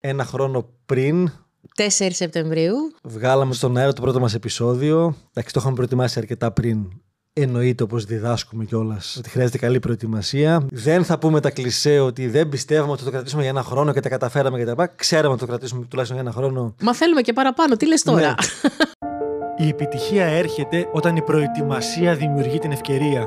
Ένα 0.00 0.24
χρόνο 0.24 0.68
πριν 0.86 1.30
4 1.76 1.82
Σεπτεμβρίου. 2.10 2.74
βγάλαμε 3.02 3.54
στον 3.54 3.76
αέρα 3.76 3.92
το 3.92 4.02
πρώτο 4.02 4.20
μας 4.20 4.34
επεισόδιο. 4.34 5.14
Εντάξει, 5.30 5.52
το 5.52 5.60
είχαμε 5.60 5.74
προετοιμάσει 5.74 6.18
αρκετά 6.18 6.52
πριν. 6.52 6.86
Εννοείται 7.32 7.82
όπως 7.82 8.04
διδάσκουμε 8.04 8.64
κιόλας 8.64 9.16
ότι 9.18 9.30
χρειάζεται 9.30 9.58
καλή 9.58 9.78
προετοιμασία. 9.78 10.66
Δεν 10.72 11.04
θα 11.04 11.18
πούμε 11.18 11.40
τα 11.40 11.50
κλισέ 11.50 11.98
ότι 11.98 12.28
δεν 12.28 12.48
πιστεύουμε 12.48 12.92
ότι 12.92 13.04
το 13.04 13.10
κρατήσουμε 13.10 13.40
για 13.42 13.50
ένα 13.50 13.62
χρόνο 13.62 13.92
και 13.92 14.00
τα 14.00 14.08
καταφέραμε 14.08 14.64
κτλ. 14.64 14.82
Ξέραμε 14.96 15.28
ότι 15.28 15.40
το 15.40 15.46
κρατήσουμε 15.46 15.84
τουλάχιστον 15.84 16.20
για 16.20 16.30
ένα 16.30 16.36
χρόνο. 16.36 16.74
Μα 16.80 16.94
θέλουμε 16.94 17.20
και 17.20 17.32
παραπάνω. 17.32 17.76
Τι 17.76 17.86
λες 17.86 18.02
τώρα; 18.02 18.20
Ναι. 18.28 18.34
Η 19.66 19.68
επιτυχία 19.68 20.24
έρχεται 20.24 20.88
όταν 20.92 21.16
η 21.16 21.22
προετοιμασία 21.22 22.14
δημιουργεί 22.14 22.58
την 22.58 22.72
ευκαιρία. 22.72 23.26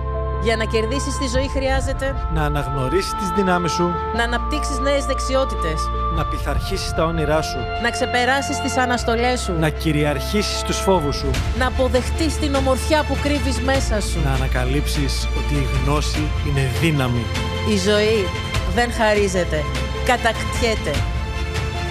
Για 0.43 0.55
να 0.55 0.65
κερδίσεις 0.65 1.17
τη 1.17 1.27
ζωή 1.27 1.47
χρειάζεται 1.55 2.15
Να 2.33 2.43
αναγνωρίσεις 2.43 3.13
τις 3.15 3.29
δυνάμεις 3.35 3.71
σου, 3.71 3.91
να 4.17 4.23
αναπτύξεις 4.23 4.79
νέες 4.79 5.05
δεξιότητες. 5.05 5.79
να 6.15 6.25
πειθαρχήσεις 6.25 6.93
τα 6.93 7.03
όνειρά 7.05 7.41
σου, 7.41 7.57
Να 7.83 7.89
ξεπεράσεις 7.89 8.61
τις 8.61 8.77
αναστολές 8.77 9.39
σου. 9.41 9.53
να 9.59 9.69
κυριαρχήσεις 9.69 10.61
τους 10.63 10.77
φόβους 10.77 11.15
σου, 11.15 11.29
Να 11.59 11.67
αποδεχτείς 11.67 12.37
την 12.39 12.55
ομορφιά 12.55 13.03
που 13.07 13.17
κρύβεις 13.23 13.59
μέσα 13.59 14.01
σου. 14.01 14.19
να 14.23 14.31
ανακαλύψεις 14.31 15.27
ότι 15.37 15.53
η 15.53 15.67
γνώση 15.83 16.23
είναι 16.47 16.69
δύναμη. 16.81 17.25
Η 17.73 17.77
ζωή 17.89 18.27
δεν 18.75 18.91
χαρίζεται. 18.93 19.63
Κατακτιέται. 20.05 20.93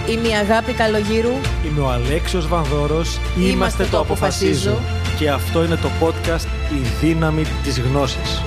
Είμαι 0.09 0.27
η 0.27 0.33
Αγάπη 0.33 0.73
Καλογύρου. 0.73 1.33
Είμαι 1.65 1.81
ο 1.81 1.89
Αλέξιος 1.89 2.47
Βανδόρος, 2.47 3.19
Είμαστε 3.39 3.85
το 3.91 3.99
Αποφασίζω. 3.99 4.77
Και 5.21 5.29
αυτό 5.29 5.63
είναι 5.63 5.75
το 5.75 5.89
podcast 6.01 6.45
«Η 6.73 7.05
δύναμη 7.05 7.43
της 7.63 7.79
γνώσης». 7.79 8.41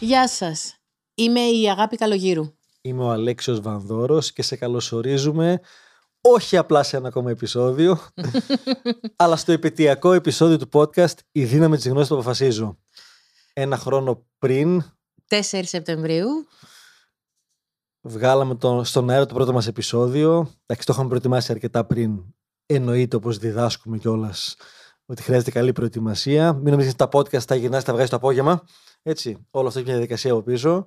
Γεια 0.00 0.28
σας. 0.28 0.76
Είμαι 1.14 1.40
η 1.40 1.70
Αγάπη 1.70 1.96
Καλογύρου. 1.96 2.54
Είμαι 2.80 3.02
ο 3.02 3.10
Αλέξιος 3.10 3.60
Βανδόρος 3.60 4.32
και 4.32 4.42
σε 4.42 4.56
καλωσορίζουμε 4.56 5.60
όχι 6.20 6.56
απλά 6.56 6.82
σε 6.82 6.96
ένα 6.96 7.08
ακόμα 7.08 7.30
επεισόδιο, 7.30 7.98
αλλά 9.16 9.36
στο 9.36 9.52
επαιτειακό 9.52 10.12
επεισόδιο 10.12 10.58
του 10.58 10.68
podcast 10.72 11.14
«Η 11.32 11.44
δύναμη 11.44 11.76
της 11.76 11.88
γνώσης 11.88 12.08
που 12.08 12.14
αποφασίζω». 12.14 12.78
Ένα 13.52 13.76
χρόνο 13.76 14.26
πριν 14.38 14.82
4 15.28 15.60
Σεπτεμβρίου. 15.62 16.28
βγάλαμε 18.00 18.54
το, 18.54 18.84
στον 18.84 19.10
αέρα 19.10 19.26
το 19.26 19.34
πρώτο 19.34 19.52
μας 19.52 19.66
επεισόδιο. 19.66 20.50
Εντάξει, 20.66 20.86
το 20.86 20.92
είχαμε 20.92 21.08
προετοιμάσει 21.08 21.52
αρκετά 21.52 21.84
πριν. 21.84 22.34
Εννοείται 22.66 23.16
όπως 23.16 23.38
διδάσκουμε 23.38 23.98
κιόλας 23.98 24.56
ότι 25.10 25.22
χρειάζεται 25.22 25.50
καλή 25.50 25.72
προετοιμασία. 25.72 26.52
Μην 26.52 26.70
νομίζετε 26.70 27.06
τα 27.06 27.18
podcast 27.18 27.42
τα 27.42 27.54
γυρνάς, 27.54 27.84
τα 27.84 27.92
βγάζεις 27.92 28.10
το 28.10 28.16
απόγευμα. 28.16 28.62
Έτσι, 29.02 29.46
όλο 29.50 29.66
αυτό 29.66 29.78
έχει 29.78 29.88
μια 29.88 29.96
διαδικασία 29.96 30.32
από 30.32 30.42
πίσω. 30.42 30.86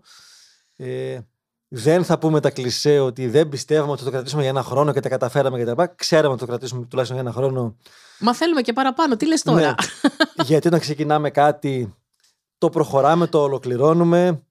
Ε, 0.75 1.19
δεν 1.67 2.03
θα 2.03 2.17
πούμε 2.17 2.39
τα 2.39 2.49
κλισέ 2.49 2.99
ότι 2.99 3.27
δεν 3.27 3.49
πιστεύουμε 3.49 3.91
ότι 3.91 3.99
θα 3.99 4.05
το 4.05 4.11
κρατήσουμε 4.11 4.41
για 4.41 4.49
ένα 4.49 4.63
χρόνο 4.63 4.93
και 4.93 4.99
τα 4.99 5.09
καταφέραμε 5.09 5.63
κτλ. 5.63 5.81
Ξέραμε 5.95 6.27
ότι 6.27 6.39
θα 6.39 6.45
το 6.45 6.51
κρατήσουμε 6.51 6.85
τουλάχιστον 6.85 7.19
για 7.19 7.29
ένα 7.29 7.39
χρόνο. 7.39 7.77
Μα 8.19 8.35
θέλουμε 8.35 8.61
και 8.61 8.73
παραπάνω. 8.73 9.15
Τι 9.15 9.27
λες 9.27 9.41
τώρα; 9.41 9.59
Ναι. 9.59 9.73
Γιατί 10.45 10.67
όταν 10.67 10.79
ξεκινάμε 10.79 11.29
κάτι, 11.29 11.95
το 12.57 12.69
προχωράμε, 12.69 13.27
το 13.27 13.41
ολοκληρώνουμε. 13.41 14.43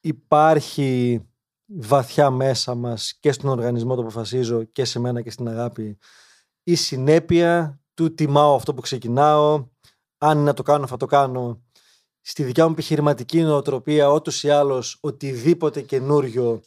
Υπάρχει 0.00 1.20
βαθιά 1.66 2.30
μέσα 2.30 2.74
μας 2.74 3.16
και 3.20 3.32
στον 3.32 3.50
οργανισμό 3.50 3.94
το 3.94 4.00
αποφασίζω 4.00 4.64
και 4.64 4.84
σε 4.84 4.98
μένα 4.98 5.22
και 5.22 5.30
στην 5.30 5.48
αγάπη 5.48 5.98
η 6.62 6.74
συνέπεια 6.74 7.80
του 7.96 8.14
τιμάω 8.14 8.54
αυτό 8.54 8.74
που 8.74 8.80
ξεκινάω. 8.80 9.66
Αν 10.18 10.36
είναι 10.36 10.46
να 10.46 10.54
το 10.54 10.62
κάνω 10.62 10.86
θα 10.86 10.96
το 10.96 11.06
κάνω. 11.06 11.60
Στη 12.20 12.42
δικιά 12.42 12.66
μου 12.66 12.72
επιχειρηματική 12.72 13.42
νοοτροπία 13.42 14.10
ότως 14.10 14.42
ή 14.42 14.50
άλλως 14.50 14.98
οτιδήποτε 15.00 15.80
καινούριο 15.80 16.62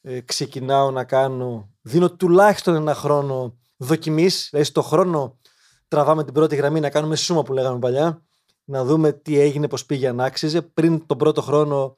ε, 0.00 0.20
ξεκινάω 0.20 0.90
να 0.90 1.04
κάνω. 1.04 1.74
Δίνω 1.80 2.10
τουλάχιστον 2.10 2.74
ένα 2.74 2.94
χρόνο 2.94 3.58
δοκιμής 3.76 4.48
δηλαδή 4.50 4.68
στο 4.68 4.82
χρόνο 4.82 5.38
τραβάμε 5.88 6.24
την 6.24 6.34
πρώτη 6.34 6.56
γραμμή 6.56 6.80
να 6.80 6.90
κάνουμε 6.90 7.16
σούμα 7.16 7.42
που 7.42 7.52
λέγαμε 7.52 7.78
παλιά 7.78 8.22
να 8.64 8.84
δούμε 8.84 9.12
τι 9.12 9.38
έγινε, 9.38 9.68
πώς 9.68 9.86
πήγε 9.86 10.08
αν 10.08 10.20
άξιζε. 10.20 10.62
Πριν 10.62 11.06
τον 11.06 11.18
πρώτο 11.18 11.42
χρόνο 11.42 11.96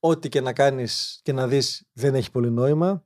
ό,τι 0.00 0.28
και 0.28 0.40
να 0.40 0.52
κάνεις 0.52 1.20
και 1.22 1.32
να 1.32 1.46
δεις 1.46 1.88
δεν 1.92 2.14
έχει 2.14 2.30
πολύ 2.30 2.50
νόημα 2.50 3.04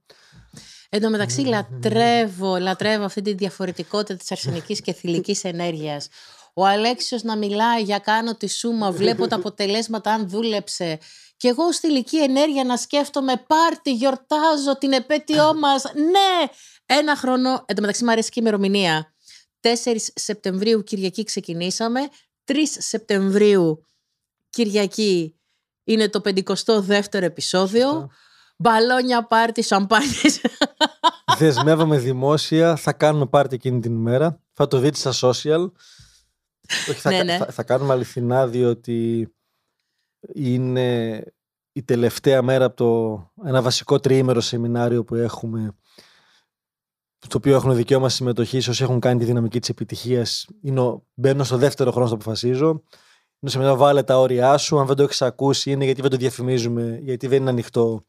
Εν 0.94 1.00
τω 1.00 1.10
μεταξύ 1.10 1.40
λατρεύω, 1.40 2.56
λατρεύω 2.56 3.04
αυτή 3.04 3.22
τη 3.22 3.32
διαφορετικότητα 3.32 4.16
της 4.16 4.32
αρσενικής 4.32 4.80
και 4.80 4.92
θηλυκής 4.92 5.44
ενέργειας. 5.44 6.08
Ο 6.54 6.66
Αλέξιος 6.66 7.22
να 7.22 7.36
μιλάει 7.36 7.82
για 7.82 7.98
κάνω 7.98 8.34
τη 8.34 8.46
σούμα, 8.46 8.90
βλέπω 8.90 9.26
τα 9.26 9.36
αποτελέσματα 9.36 10.12
αν 10.12 10.28
δούλεψε. 10.28 10.98
Και 11.36 11.48
εγώ 11.48 11.64
ως 11.64 11.78
θηλυκή 11.78 12.22
ενέργεια 12.22 12.64
να 12.64 12.76
σκέφτομαι 12.76 13.44
πάρτι, 13.46 13.92
γιορτάζω 13.92 14.78
την 14.78 14.92
επέτειό 14.92 15.54
μας. 15.54 15.82
Ναι! 15.94 16.46
Ένα 16.86 17.16
χρόνο, 17.16 17.50
εν 17.66 17.74
τω 17.74 17.80
μεταξύ 17.80 18.04
μου 18.04 18.10
αρέσει 18.10 18.30
και 18.30 18.40
η 18.40 18.42
ημερομηνία. 18.46 19.14
4 19.60 19.68
Σεπτεμβρίου 20.14 20.82
Κυριακή 20.82 21.24
ξεκινήσαμε. 21.24 22.00
3 22.44 22.54
Σεπτεμβρίου 22.78 23.86
Κυριακή 24.50 25.40
είναι 25.84 26.08
το 26.08 26.20
52ο 26.24 27.22
επεισόδιο. 27.22 28.10
Σωστά. 28.62 28.78
Μπαλόνια 28.78 29.26
πάρτι, 29.26 29.62
σαμπάνιες. 29.62 30.40
δεσμεύομαι 31.38 31.98
δημόσια 31.98 32.76
θα 32.76 32.92
κάνουμε 32.92 33.26
πάρτι 33.26 33.54
εκείνη 33.54 33.80
την 33.80 33.94
ημέρα 33.94 34.40
θα 34.52 34.66
το 34.66 34.78
δείτε 34.78 34.96
στα 35.10 35.12
social 35.28 35.70
Όχι, 36.88 37.00
θα, 37.00 37.10
Ναι, 37.10 37.16
κα- 37.16 37.24
ναι. 37.24 37.36
θα, 37.36 37.46
θα 37.46 37.62
κάνουμε 37.62 37.92
αληθινά 37.92 38.46
διότι 38.46 39.28
είναι 40.34 41.20
η 41.72 41.82
τελευταία 41.82 42.42
μέρα 42.42 42.64
από 42.64 42.76
το 42.76 43.22
ένα 43.48 43.62
βασικό 43.62 44.00
τριήμερο 44.00 44.40
σεμινάριο 44.40 45.04
που 45.04 45.14
έχουμε 45.14 45.74
στο 47.18 47.38
οποίο 47.38 47.54
έχουν 47.54 47.74
δικαίωμα 47.74 48.08
συμμετοχής 48.08 48.68
όσοι 48.68 48.82
έχουν 48.82 49.00
κάνει 49.00 49.18
τη 49.18 49.24
δυναμική 49.24 49.60
της 49.60 49.68
επιτυχίας. 49.68 50.46
Μπαίνω 51.14 51.44
στο 51.44 51.56
δεύτερο 51.56 51.90
χρόνο 51.90 52.06
στο 52.06 52.14
αποφασίζω. 52.16 52.82
Είναι 53.40 53.50
σε 53.50 53.58
μια 53.58 53.74
βάλε 53.76 54.02
τα 54.02 54.18
όρια 54.18 54.56
σου. 54.56 54.78
Αν 54.80 54.86
δεν 54.86 54.96
το 54.96 55.02
έχεις 55.02 55.22
ακούσει, 55.22 55.70
είναι 55.70 55.84
γιατί 55.84 56.00
δεν 56.00 56.10
το 56.10 56.16
διαφημίζουμε, 56.16 56.98
γιατί 57.02 57.26
δεν 57.26 57.40
είναι 57.40 57.50
ανοιχτό 57.50 58.04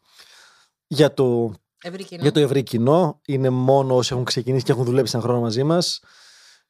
για 0.88 1.14
το 1.14 1.54
Ευρύ 1.82 2.04
κοινό. 2.04 2.22
για 2.22 2.32
το 2.32 2.40
ευρύ 2.40 2.64
κοινό. 2.64 3.22
Είναι 3.26 3.50
μόνο 3.50 3.96
όσοι 3.96 4.14
έχουν 4.14 4.26
ξεκινήσει 4.26 4.64
και 4.64 4.72
έχουν 4.72 4.84
δουλέψει 4.84 5.12
ένα 5.16 5.24
χρόνο 5.24 5.40
μαζί 5.40 5.64
μας. 5.64 6.02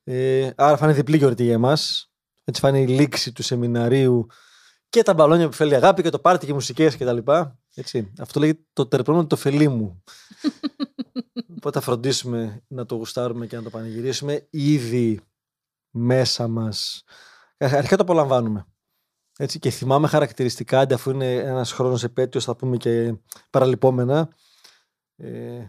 Ε, 0.03 0.49
άρα 0.55 0.77
θα 0.77 0.85
είναι 0.85 0.93
διπλή 0.93 1.17
γιορτή 1.17 1.43
για 1.43 1.53
εμάς. 1.53 2.11
Έτσι 2.43 2.61
θα 2.61 2.69
είναι 2.69 2.79
η 2.79 2.87
λήξη 2.87 3.31
του 3.31 3.43
σεμιναρίου 3.43 4.27
και 4.89 5.03
τα 5.03 5.13
μπαλόνια 5.13 5.47
που 5.47 5.53
φέρει 5.53 5.69
η 5.69 5.75
αγάπη 5.75 6.01
και 6.01 6.09
το 6.09 6.19
πάρτι 6.19 6.45
και 6.45 6.53
μουσικές 6.53 6.97
κτλ. 6.97 7.17
Έτσι. 7.73 8.13
Αυτό 8.19 8.39
λέγεται 8.39 8.61
το 8.73 8.87
τερπρόμενο 8.87 9.27
το 9.27 9.35
φελί 9.35 9.67
μου. 9.67 10.03
Οπότε 11.57 11.79
θα 11.79 11.85
φροντίσουμε 11.85 12.63
να 12.67 12.85
το 12.85 12.95
γουστάρουμε 12.95 13.47
και 13.47 13.55
να 13.55 13.63
το 13.63 13.69
πανηγυρίσουμε 13.69 14.47
ήδη 14.49 15.21
μέσα 15.89 16.47
μας. 16.47 17.03
Αρχικά 17.57 17.95
το 17.95 18.03
απολαμβάνουμε. 18.03 18.65
Έτσι, 19.37 19.59
και 19.59 19.69
θυμάμαι 19.69 20.07
χαρακτηριστικά, 20.07 20.79
άντε 20.79 20.93
αφού 20.93 21.09
είναι 21.11 21.33
ένας 21.33 21.71
χρόνος 21.71 22.03
επέτειος, 22.03 22.43
θα 22.45 22.55
πούμε 22.55 22.77
και 22.77 23.13
παραλυπόμενα. 23.49 24.29
Ε, 25.15 25.67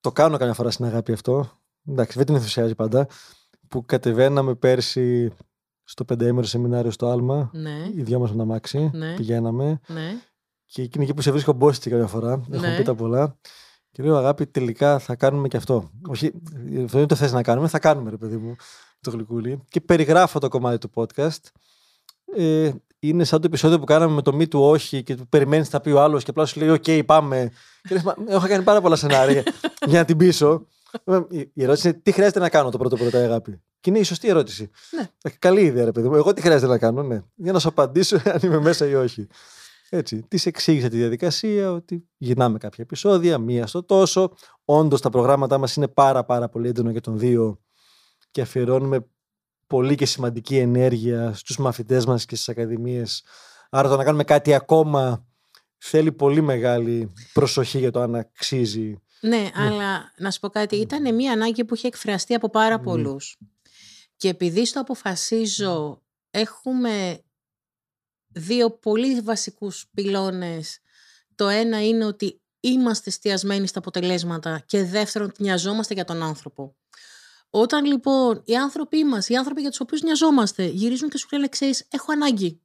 το 0.00 0.12
κάνω 0.12 0.36
καμιά 0.36 0.54
φορά 0.54 0.70
στην 0.70 0.84
αγάπη 0.84 1.12
αυτό. 1.12 1.50
Εντάξει, 1.86 2.16
δεν 2.16 2.26
την 2.26 2.34
ενθουσιάζει 2.34 2.74
πάντα. 2.74 3.06
Που 3.68 3.84
κατεβαίναμε 3.86 4.54
πέρσι 4.54 5.32
στο 5.84 6.04
πενταήμερο 6.04 6.46
σεμινάριο 6.46 6.90
στο 6.90 7.06
Άλμα. 7.08 7.50
Ναι, 7.52 7.90
Οι 7.94 8.02
δυο 8.02 8.18
μας 8.18 8.28
με 8.28 8.34
ένα 8.34 8.44
αμάξι. 8.44 8.90
Ναι. 8.92 9.14
Πηγαίναμε. 9.14 9.80
ναι. 9.86 10.20
Και 10.64 10.82
εκείνη 10.82 11.04
εκεί 11.04 11.14
που 11.14 11.20
σε 11.22 11.30
βρίσκω 11.30 11.52
μπόσικη 11.52 11.90
καμιά 11.90 12.06
φορά. 12.06 12.32
Έχουμε 12.50 12.68
Ναι. 12.68 12.76
πει 12.76 12.82
τα 12.82 12.94
πολλά. 12.94 13.36
Και 13.90 14.02
λέω 14.02 14.16
αγάπη, 14.16 14.46
τελικά 14.46 14.98
θα 14.98 15.14
κάνουμε 15.16 15.48
και 15.48 15.56
αυτό. 15.56 15.90
Όχι, 16.08 16.32
αυτό 16.84 16.98
δεν 16.98 17.06
το 17.06 17.14
θες 17.14 17.32
να 17.32 17.42
κάνουμε, 17.42 17.68
θα 17.68 17.78
κάνουμε 17.78 18.10
ρε 18.10 18.16
παιδί 18.16 18.36
μου 18.36 18.54
το 19.00 19.10
γλυκούλι. 19.10 19.62
Και 19.68 19.80
περιγράφω 19.80 20.38
το 20.38 20.48
κομμάτι 20.48 20.78
του 20.78 20.90
podcast. 20.94 21.38
Ε, 22.36 22.72
είναι 22.98 23.24
σαν 23.24 23.40
το 23.40 23.46
επεισόδιο 23.46 23.78
που 23.78 23.84
κάναμε 23.84 24.14
με 24.14 24.22
το 24.22 24.34
μη 24.34 24.48
του 24.48 24.60
όχι 24.62 25.02
και 25.02 25.14
που 25.14 25.28
περιμένεις 25.28 25.68
θα 25.68 25.80
πει 25.80 25.90
ο 25.90 26.00
άλλος 26.02 26.24
και 26.24 26.30
απλά 26.30 26.44
σου 26.44 26.60
λέει: 26.60 26.68
Οκ, 26.68 27.04
πάμε. 27.06 27.50
Και 27.82 27.94
λες, 27.94 28.02
«Μα, 28.02 28.14
έχω 28.28 28.46
κάνει 28.46 28.64
πάρα 28.64 28.80
πολλά 28.80 28.96
σενάρια 28.96 29.42
για 29.88 29.98
να 29.98 30.04
την 30.04 30.16
πείσω. 30.16 30.66
Ε, 31.04 31.20
Η 31.30 31.50
η 31.54 31.62
ερώτηση 31.62 31.88
είναι: 31.88 32.00
Τι 32.02 32.12
χρειάζεται 32.12 32.38
να 32.38 32.48
κάνω 32.48 32.70
το 32.70 32.78
πρώτο 32.78 32.96
πρώτο 32.96 33.18
αγάπη; 33.18 33.62
Και 33.80 33.90
είναι 33.90 33.98
η 33.98 34.02
σωστή 34.02 34.28
ερώτηση. 34.28 34.70
Ναι. 34.90 35.08
Ε, 35.22 35.30
Καλή 35.38 35.60
ιδέα, 35.60 35.84
ρε 35.84 35.92
παιδί 35.92 36.08
μου. 36.08 36.14
Εγώ 36.14 36.32
τι 36.32 36.40
χρειάζεται 36.40 36.70
να 36.70 36.78
κάνω, 36.78 37.02
ναι. 37.02 37.22
Για 37.34 37.52
να 37.52 37.58
σου 37.58 37.68
απαντήσω 37.68 38.16
αν 38.34 38.40
είμαι 38.42 38.60
μέσα 38.60 38.86
ή 38.86 38.94
όχι. 38.94 39.26
Έτσι. 39.88 40.22
Της 40.28 40.46
εξήγησα 40.46 40.88
τη 40.88 40.96
διαδικασία 40.96 41.72
ότι 41.72 42.08
γυρνάμε 42.16 42.58
κάποια 42.58 42.84
επεισόδια, 42.84 43.38
μία 43.38 43.66
στο 43.66 43.82
τόσο. 43.82 44.32
Όντως 44.64 45.00
τα 45.00 45.10
προγράμματά 45.10 45.58
μας 45.58 45.76
είναι 45.76 45.88
πάρα, 45.88 46.24
πάρα 46.24 46.48
πολύ 46.48 46.68
έντονα 46.68 46.90
για 46.90 47.00
τον 47.00 47.18
δύο 47.18 47.60
και 48.30 48.40
αφιερώνουμε 48.40 49.06
πολύ 49.66 49.94
και 49.94 50.06
σημαντική 50.06 50.56
ενέργεια 50.56 51.32
στους 51.34 51.58
μαθητές 51.58 52.06
μας 52.06 52.24
και 52.24 52.34
στις 52.34 52.48
ακαδημίες. 52.48 53.24
Άρα 53.70 53.88
το 53.88 53.96
να 53.96 54.04
κάνουμε 54.04 54.24
κάτι 54.24 54.54
ακόμα 54.54 55.26
θέλει 55.78 56.12
πολύ 56.12 56.40
μεγάλη 56.40 57.12
προσοχή 57.32 57.78
για 57.78 57.90
το 57.90 58.00
αν 58.00 58.14
αξίζει 58.14 59.00
Ναι, 59.20 59.50
αλλά 59.54 60.12
να 60.18 60.30
σου 60.30 60.40
πω 60.40 60.48
κάτι. 60.48 60.76
Ήταν 60.76 61.14
μια 61.14 61.32
ανάγκη 61.32 61.64
που 61.64 61.74
είχε 61.74 61.86
εκφραστεί 61.86 62.34
από 62.34 62.50
πάρα 62.50 62.80
πολλούς. 62.80 63.38
Και 64.16 64.28
επειδή 64.28 64.66
στο 64.66 64.80
αποφασίζω 64.80 66.02
έχουμε 66.30 67.20
δύο 68.28 68.70
πολύ 68.70 69.20
βασικούς 69.20 69.86
πυλώνες. 69.94 70.78
Το 71.34 71.48
ένα 71.48 71.86
είναι 71.86 72.04
ότι 72.04 72.40
είμαστε 72.60 73.10
εστιασμένοι 73.10 73.66
στα 73.66 73.78
αποτελέσματα 73.78 74.62
και 74.66 74.84
δεύτερον 74.84 75.32
νοιαζόμαστε 75.38 75.94
για 75.94 76.04
τον 76.04 76.22
άνθρωπο. 76.22 76.76
Όταν 77.58 77.84
λοιπόν 77.84 78.42
οι 78.44 78.56
άνθρωποι 78.56 79.04
μας, 79.04 79.28
οι 79.28 79.34
άνθρωποι 79.34 79.60
για 79.60 79.70
τους 79.70 79.80
οποίους 79.80 80.02
νοιαζόμαστε, 80.02 80.64
γυρίζουν 80.64 81.08
και 81.08 81.18
σου 81.18 81.28
λένε 81.32 81.48
ξέρεις, 81.48 81.86
έχω 81.90 82.12
ανάγκη. 82.12 82.60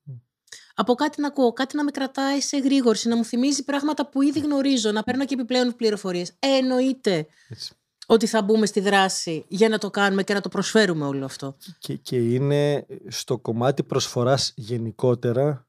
Από 0.76 0.94
κάτι 0.94 1.22
να 1.22 1.28
ακούω, 1.28 1.54
κάτι 1.54 1.76
να 1.76 1.84
με 1.84 1.92
κρατάει 1.92 2.42
σε 2.42 2.58
γρήγορση, 2.58 3.08
να 3.08 3.16
μου 3.16 3.26
θυμίζει 3.26 3.64
πράγματα 3.64 4.10
που 4.10 4.22
ήδη 4.22 4.40
γνωρίζω, 4.40 4.92
να 4.92 5.04
παίρνω 5.04 5.26
και 5.26 5.34
επιπλέον 5.34 5.76
πληροφορίες. 5.76 6.30
Ε, 6.30 6.48
εννοείται 6.48 7.28
ότι 8.06 8.28
θα 8.28 8.42
μπούμε 8.42 8.66
στη 8.66 8.80
δράση 8.80 9.46
για 9.48 9.70
να 9.70 9.78
το 9.78 9.90
κάνουμε 9.90 10.24
και 10.24 10.34
να 10.34 10.42
το 10.42 10.50
προσφέρουμε 10.50 11.06
όλο 11.06 11.26
αυτό. 11.26 11.58
Και, 11.80 11.96
και 11.96 12.16
είναι 12.16 12.86
στο 13.08 13.38
κομμάτι 13.38 13.84
προσφοράς 13.84 14.54
γενικότερα, 14.56 15.68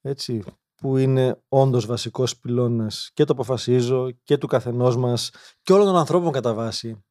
έτσι, 0.00 0.42
που 0.74 0.96
είναι 0.96 1.42
όντως 1.48 1.86
βασικός 1.86 2.38
πυλώνας 2.38 3.10
και 3.14 3.24
το 3.24 3.32
αποφασίζω 3.32 4.10
και 4.24 4.38
του 4.38 4.46
καθενός 4.46 4.96
μας 4.96 5.30
και 5.62 5.72
όλων 5.72 5.86
των 5.86 5.96
ανθρώπων 5.96 6.32
κατά 6.32 6.54
βάση. 6.54 7.02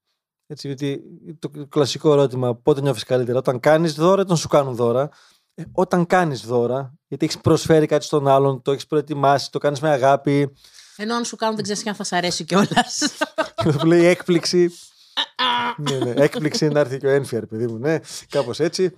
Έτσι, 0.47 0.67
γιατί 0.67 1.03
το 1.39 1.49
κλασικό 1.69 2.11
ερώτημα 2.11 2.55
πότε 2.55 2.81
νιώθεις 2.81 3.03
καλύτερα, 3.03 3.37
όταν 3.37 3.59
κάνεις 3.59 3.93
δώρα 3.93 4.21
ή 4.21 4.23
όταν 4.23 4.37
σου 4.37 4.47
κάνουν 4.47 4.75
δώρα. 4.75 5.09
Ε, 5.53 5.63
όταν 5.71 6.05
κάνεις 6.05 6.41
δώρα, 6.41 6.97
γιατί 7.07 7.25
έχεις 7.25 7.37
προσφέρει 7.37 7.85
κάτι 7.85 8.05
στον 8.05 8.27
άλλον, 8.27 8.61
το 8.61 8.71
έχεις 8.71 8.87
προετοιμάσει, 8.87 9.51
το 9.51 9.57
κάνεις 9.59 9.79
με 9.79 9.89
αγάπη, 9.89 10.51
ενώ 10.99 11.15
αν 11.15 11.25
σου 11.25 11.35
κάνουν 11.35 11.55
δεν 11.55 11.63
ξέρεις 11.63 11.87
αν 11.87 11.95
θα 11.95 12.03
σ' 12.03 12.13
αρέσει 12.13 12.43
κιόλας. 12.43 13.17
Που 13.63 13.85
λέει 13.85 14.05
έκπληξη. 14.05 14.71
ναι, 15.77 15.97
ναι, 15.97 16.11
έκπληξη 16.11 16.65
είναι 16.65 16.73
να 16.73 16.79
έρθει 16.79 16.97
και 16.97 17.07
ο 17.07 17.09
Ένφιαρ, 17.09 17.45
παιδί 17.45 17.67
μου. 17.67 17.77
Ναι, 17.77 17.99
κάπως 18.29 18.59
έτσι. 18.59 18.95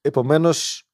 Επομένως, 0.00 0.84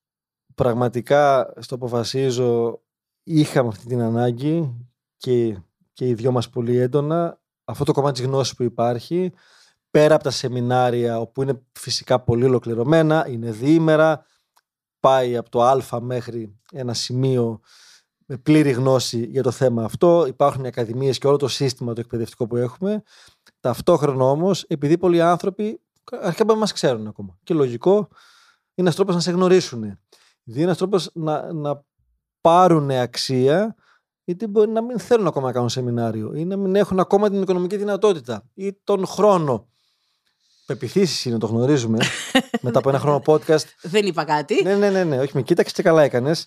πραγματικά 0.54 1.52
στο 1.58 1.74
αποφασίζω 1.74 2.82
είχαμε 3.22 3.68
αυτή 3.68 3.86
την 3.86 4.00
ανάγκη 4.00 4.74
και, 5.16 5.58
και 5.92 6.08
οι 6.08 6.14
δυο 6.14 6.30
μας 6.30 6.48
πολύ 6.50 6.76
έντονα 6.76 7.40
αυτό 7.64 7.84
το 7.84 7.92
κομμάτι 7.92 8.20
της 8.20 8.28
γνώσης 8.28 8.54
που 8.54 8.62
υπάρχει 8.62 9.32
πέρα 9.96 10.14
από 10.14 10.24
τα 10.24 10.30
σεμινάρια 10.30 11.20
όπου 11.20 11.42
είναι 11.42 11.62
φυσικά 11.72 12.20
πολύ 12.20 12.44
ολοκληρωμένα 12.44 13.26
είναι 13.28 13.50
διήμερα 13.50 14.26
πάει 15.00 15.36
από 15.36 15.50
το 15.50 15.62
α 15.62 16.00
μέχρι 16.00 16.58
ένα 16.72 16.94
σημείο 16.94 17.60
με 18.26 18.36
πλήρη 18.36 18.70
γνώση 18.70 19.26
για 19.26 19.42
το 19.42 19.50
θέμα 19.50 19.84
αυτό. 19.84 20.26
Υπάρχουν 20.26 20.64
οι 20.64 20.66
ακαδημίες 20.66 21.18
και 21.18 21.26
όλο 21.26 21.36
το 21.36 21.48
σύστημα 21.48 21.92
το 21.92 22.00
εκπαιδευτικό 22.00 22.46
που 22.46 22.56
έχουμε. 22.56 23.02
Ταυτόχρονα 23.60 24.24
όμως, 24.24 24.62
επειδή 24.62 24.98
πολλοί 24.98 25.22
άνθρωποι 25.22 25.80
αρχικά 26.20 26.44
δεν 26.44 26.58
μας 26.58 26.72
ξέρουν 26.72 27.06
ακόμα. 27.06 27.38
Και 27.42 27.54
λογικό 27.54 27.94
είναι 27.94 28.08
ένας 28.74 28.94
τρόπος 28.94 29.14
να 29.14 29.20
σε 29.20 29.30
γνωρίσουν. 29.30 29.98
Δηλαδή, 30.42 30.62
ένας 30.62 30.76
τρόπος 30.76 31.10
να, 31.14 31.52
να 31.52 31.84
πάρουν 32.40 32.90
αξία, 32.90 33.74
γιατί 34.24 34.46
μπορεί 34.46 34.70
να 34.70 34.82
μην 34.82 34.98
θέλουν 34.98 35.26
ακόμα 35.26 35.46
να 35.46 35.52
κάνουν 35.52 35.68
σεμινάριο 35.68 36.34
ή 36.34 36.44
να 36.44 36.56
μην 36.56 36.76
έχουν 36.76 37.00
ακόμα 37.00 37.30
την 37.30 37.42
οικονομική 37.42 37.76
δυνατότητα 37.76 38.42
ή 38.54 38.72
τον 38.84 39.06
χρόνο. 39.06 39.68
Πεπιθήσεις 40.66 41.24
είναι, 41.24 41.38
το 41.38 41.46
γνωρίζουμε. 41.46 41.98
μετά 42.60 42.78
από 42.78 42.88
ένα 42.88 42.98
χρόνο 42.98 43.22
podcast. 43.26 43.64
Δεν 43.82 44.06
είπα 44.06 44.24
κάτι. 44.24 44.62
Ναι, 44.62 44.76
ναι, 44.76 44.90
ναι, 44.90 45.04
ναι. 45.04 45.18
Όχι, 45.18 45.30
με 45.34 45.42
κοίταξε 45.42 45.74
και 45.74 45.82
καλά 45.82 46.02
έκανες. 46.02 46.46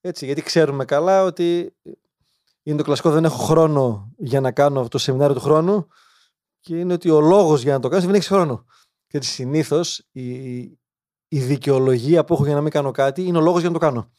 Έτσι, 0.00 0.24
γιατί 0.26 0.42
ξέρουμε 0.42 0.84
καλά 0.84 1.22
ότι 1.22 1.76
είναι 2.62 2.76
το 2.76 2.82
κλασικό 2.82 3.10
δεν 3.10 3.24
έχω 3.24 3.42
χρόνο 3.42 4.12
για 4.16 4.40
να 4.40 4.52
κάνω 4.52 4.78
αυτό 4.78 4.90
το 4.90 4.98
σεμινάριο 4.98 5.34
του 5.34 5.40
χρόνου 5.40 5.88
και 6.60 6.78
είναι 6.78 6.92
ότι 6.92 7.10
ο 7.10 7.20
λόγος 7.20 7.62
για 7.62 7.72
να 7.72 7.80
το 7.80 7.88
κάνεις 7.88 8.04
δεν 8.04 8.14
έχεις 8.14 8.28
χρόνο. 8.28 8.64
Γιατί 9.06 9.26
συνήθως 9.26 10.08
η, 10.12 10.60
η 11.28 11.40
δικαιολογία 11.40 12.24
που 12.24 12.34
έχω 12.34 12.44
για 12.44 12.54
να 12.54 12.60
μην 12.60 12.70
κάνω 12.70 12.90
κάτι 12.90 13.22
είναι 13.22 13.38
ο 13.38 13.40
λόγος 13.40 13.60
για 13.60 13.68
να 13.68 13.74
το 13.74 13.80
κάνω. 13.80 14.12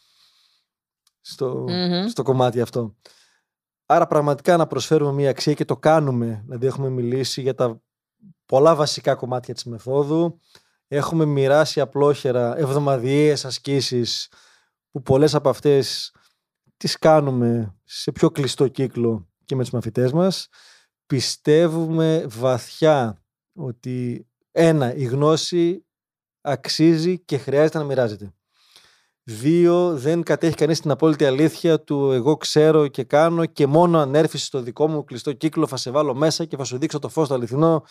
Στο, 1.22 1.66
στο 2.10 2.24
κομμάτι 2.24 2.62
αυτό. 2.62 2.96
Άρα 3.86 4.08
πραγματικά 4.08 4.58
να 4.58 4.68
προσφέρουμε 4.68 5.12
μια 5.12 5.30
αξία 5.30 5.54
και 5.54 5.66
το 5.66 5.78
κάνουμε. 5.78 6.42
Δηλαδή 6.46 6.66
έχουμε 6.66 6.90
μιλήσει 6.90 7.42
για 7.42 7.56
τα 7.56 7.82
πολλά 8.46 8.76
βασικά 8.76 9.16
κομμάτια 9.16 9.54
της 9.54 9.64
μεθόδου. 9.64 10.40
Έχουμε 10.88 11.26
μοιράσει 11.26 11.80
απλόχερα 11.80 12.58
εβδομαδιαίες 12.58 13.46
ασκήσεις 13.46 14.32
που 14.92 15.02
πολλές 15.02 15.36
από 15.36 15.50
αυτές 15.50 16.14
τις 16.78 16.98
κάνουμε 16.98 17.76
σε 17.84 18.12
πιο 18.12 18.32
κλειστό 18.32 18.68
κύκλο 18.68 19.28
και 19.46 19.56
με 19.56 19.62
τους 19.62 19.72
μαθητές 19.72 20.12
μας. 20.12 20.48
Πιστεύουμε 21.06 22.26
βαθιά 22.28 23.24
ότι 23.54 24.28
ένα, 24.52 24.96
η 24.96 25.04
γνώση 25.04 25.86
αξίζει 26.42 27.20
και 27.20 27.38
χρειάζεται 27.38 27.78
να 27.78 27.84
μοιράζεται. 27.84 28.34
Δύο, 29.24 29.98
δεν 29.98 30.24
κατέχει 30.24 30.56
κανείς 30.56 30.80
την 30.80 30.92
απόλυτη 30.92 31.26
αλήθεια 31.26 31.82
του 31.82 32.12
εγώ 32.12 32.38
ξέρω 32.38 32.88
και 32.88 33.04
κάνω 33.04 33.46
και 33.46 33.68
μόνο 33.68 34.00
αν 34.00 34.16
έρθεις 34.16 34.46
στο 34.46 34.62
δικό 34.62 34.88
μου 34.88 35.04
κλειστό 35.04 35.34
κύκλο 35.34 35.68
θα 35.68 35.78
σε 35.78 35.92
βάλω 35.92 36.16
μέσα 36.16 36.46
και 36.46 36.58
θα 36.58 36.64
σου 36.64 36.78
δείξω 36.78 37.00
το 37.00 37.10
φως 37.10 37.28
το 37.28 37.34
αληθινό 37.34 37.84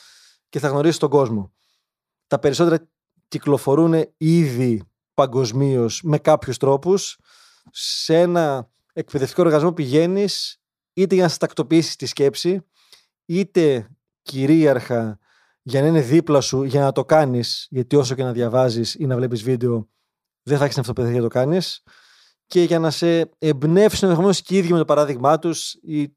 και 0.55 0.61
θα 0.61 0.69
γνωρίσεις 0.69 0.99
τον 0.99 1.11
κόσμο. 1.11 1.53
Τα 2.27 2.39
περισσότερα 2.39 2.89
κυκλοφορούν 3.29 3.95
ήδη 4.17 4.83
παγκοσμίως 5.15 6.01
με 6.03 6.19
κάποιους 6.19 6.57
τρόπους. 6.57 7.19
Σε 7.71 8.21
ένα 8.21 8.71
εκπαιδευτικό 8.93 9.43
οργανισμό 9.43 9.73
πηγαίνεις 9.73 10.61
είτε 10.93 11.15
για 11.15 11.25
να 11.25 11.29
στακτοποιήσεις 11.29 11.97
τη 11.97 12.07
σκέψη, 12.07 12.67
είτε 13.25 13.89
κυρίαρχα 14.23 15.19
για 15.63 15.81
να 15.81 15.87
είναι 15.87 16.01
δίπλα 16.01 16.41
σου 16.41 16.63
για 16.63 16.81
να 16.81 16.93
το 16.93 17.05
κάνεις, 17.05 17.67
γιατί 17.71 17.97
όσο 17.97 18.15
και 18.15 18.23
να 18.23 18.33
διαβάζεις 18.33 18.95
ή 18.95 19.07
να 19.07 19.17
βλέπεις 19.17 19.43
βίντεο, 19.43 19.89
δεν 20.43 20.57
θα 20.57 20.63
έχεις 20.63 20.75
την 20.75 20.83
αυτοπαιδεία 20.83 21.13
για 21.13 21.21
να 21.21 21.29
το 21.29 21.35
κάνεις. 21.35 21.83
Και 22.47 22.63
για 22.63 22.79
να 22.79 22.91
σε 22.91 23.31
εμπνεύσουν 23.39 24.03
ενδεχομένως 24.03 24.43
και 24.43 24.55
οι 24.55 24.59
ίδιοι 24.59 24.73
με 24.73 24.79
το 24.79 24.85
παράδειγμά 24.85 25.39
τους 25.39 25.73
ή 25.83 26.17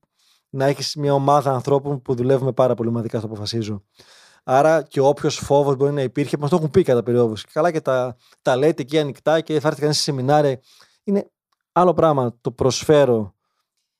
να 0.49 0.65
έχεις 0.65 0.95
μια 0.95 1.13
ομάδα 1.13 1.53
ανθρώπων 1.53 2.01
που 2.01 2.15
δουλεύουμε 2.15 2.53
πάρα 2.53 2.73
πολύ 2.73 2.89
ομαδικά, 2.89 3.19
το 3.19 3.25
αποφασίζω. 3.25 3.83
Άρα 4.49 4.83
και 4.83 4.99
όποιος 4.99 5.37
φόβος 5.37 5.75
μπορεί 5.75 5.93
να 5.93 6.01
υπήρχε, 6.01 6.37
μας 6.37 6.49
το 6.49 6.55
έχουν 6.55 6.69
πει 6.69 6.83
κατά 6.83 7.03
περιόδου. 7.03 7.33
Και 7.33 7.49
καλά 7.51 7.71
και 7.71 7.81
τα, 7.81 8.17
τα 8.41 8.55
λέτε 8.55 8.81
εκεί 8.81 8.99
ανοιχτά 8.99 9.41
και 9.41 9.59
θα 9.59 9.67
έρθει 9.67 9.81
κανείς 9.81 9.97
σε 9.97 10.03
σεμινάρια. 10.03 10.59
Είναι 11.03 11.31
άλλο 11.71 11.93
πράγμα 11.93 12.37
το 12.41 12.51
προσφέρω 12.51 13.35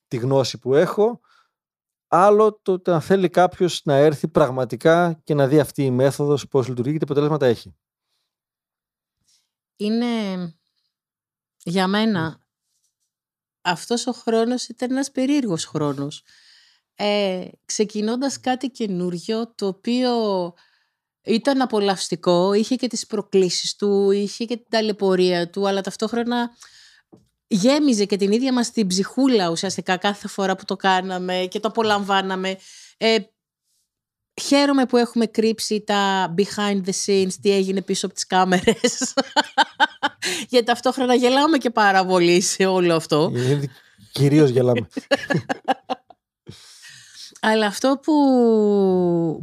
τη 0.07 0.17
γνώση 0.17 0.59
που 0.59 0.75
έχω. 0.75 1.19
Άλλο 2.07 2.59
το 2.61 2.81
να 2.85 2.99
θέλει 2.99 3.29
κάποιος 3.29 3.81
να 3.83 3.95
έρθει 3.95 4.27
πραγματικά 4.27 5.21
και 5.23 5.33
να 5.33 5.47
δει 5.47 5.59
αυτή 5.59 5.83
η 5.83 5.91
μέθοδος 5.91 6.47
πώς 6.47 6.67
λειτουργεί 6.67 6.91
και 6.91 6.97
τι 6.97 7.03
αποτελέσματα 7.03 7.45
έχει. 7.45 7.75
Είναι 9.75 10.07
για 11.63 11.87
μένα 11.87 12.47
αυτός 13.61 14.07
ο 14.07 14.11
χρόνος 14.11 14.68
ήταν 14.68 14.92
ένας 14.92 15.11
περίεργος 15.11 15.66
χρόνος 15.66 16.23
ε, 16.99 17.47
ξεκινώντας 17.66 18.39
κάτι 18.39 18.69
καινούριο 18.69 19.54
το 19.56 19.68
οποίο 19.68 20.13
ήταν 21.25 21.61
απολαυστικό, 21.61 22.54
είχε 22.54 22.75
και 22.75 22.87
τις 22.87 23.07
προκλήσεις 23.07 23.75
του, 23.75 24.11
είχε 24.11 24.45
και 24.45 24.56
την 24.56 24.66
ταλαιπωρία 24.69 25.49
του, 25.49 25.68
αλλά 25.68 25.81
ταυτόχρονα 25.81 26.49
γέμιζε 27.47 28.06
και 28.06 28.16
την 28.16 28.31
ίδια 28.31 28.54
μας 28.54 28.71
την 28.71 28.87
ψυχούλα 28.87 29.49
ουσιαστικά 29.49 29.97
κάθε 29.97 30.27
φορά 30.27 30.56
που 30.56 30.66
το 30.66 30.75
κάναμε 30.75 31.47
και 31.49 31.59
το 31.59 31.68
απολαμβάναμε. 31.68 32.57
Ε, 32.97 33.18
χαίρομαι 34.42 34.85
που 34.85 34.97
έχουμε 34.97 35.25
κρύψει 35.25 35.81
τα 35.81 36.33
behind 36.37 36.81
the 36.85 36.94
scenes, 37.06 37.33
τι 37.42 37.51
έγινε 37.51 37.81
πίσω 37.81 38.06
από 38.06 38.16
τις 38.16 38.27
κάμερες. 38.27 39.13
Γιατί 40.49 40.66
ταυτόχρονα 40.66 41.13
γελάμε 41.13 41.57
και 41.57 41.69
πάρα 41.69 42.06
πολύ 42.06 42.42
σε 42.42 42.66
όλο 42.66 42.95
αυτό. 42.95 43.31
Κυρίως 44.11 44.49
γελάμε. 44.49 44.87
Αλλά 47.41 47.65
αυτό 47.65 47.99
που 48.03 48.13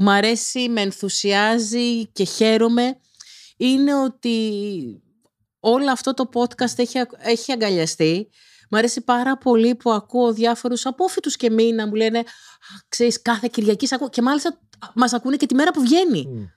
μ' 0.01 0.09
αρέσει, 0.09 0.69
με 0.69 0.81
ενθουσιάζει 0.81 2.07
και 2.07 2.25
χαίρομαι 2.25 2.97
είναι 3.57 3.95
ότι 3.95 4.39
όλο 5.61 5.91
αυτό 5.91 6.15
το 6.15 6.29
podcast 6.33 6.79
έχει, 6.79 6.99
έχει 7.19 7.53
αγκαλιαστεί. 7.53 8.29
Μ' 8.71 8.77
αρέσει 8.77 9.01
πάρα 9.01 9.39
πολύ 9.39 9.75
που 9.75 9.91
ακούω 9.91 10.33
διάφορους 10.33 10.87
απόφοιτους 10.87 11.37
και 11.37 11.47
εμεί 11.47 11.73
να 11.73 11.87
μου 11.87 11.95
λένε 11.95 12.23
«Ξέρεις, 12.89 13.23
κάθε 13.23 13.49
Κυριακή 13.53 13.87
ακούω» 13.91 14.09
και 14.09 14.23
μάλιστα 14.23 14.61
μας 14.95 15.13
ακούνε 15.13 15.37
και 15.37 15.47
τη 15.47 15.55
μέρα 15.55 15.71
που 15.71 15.81
βγαίνει. 15.81 16.51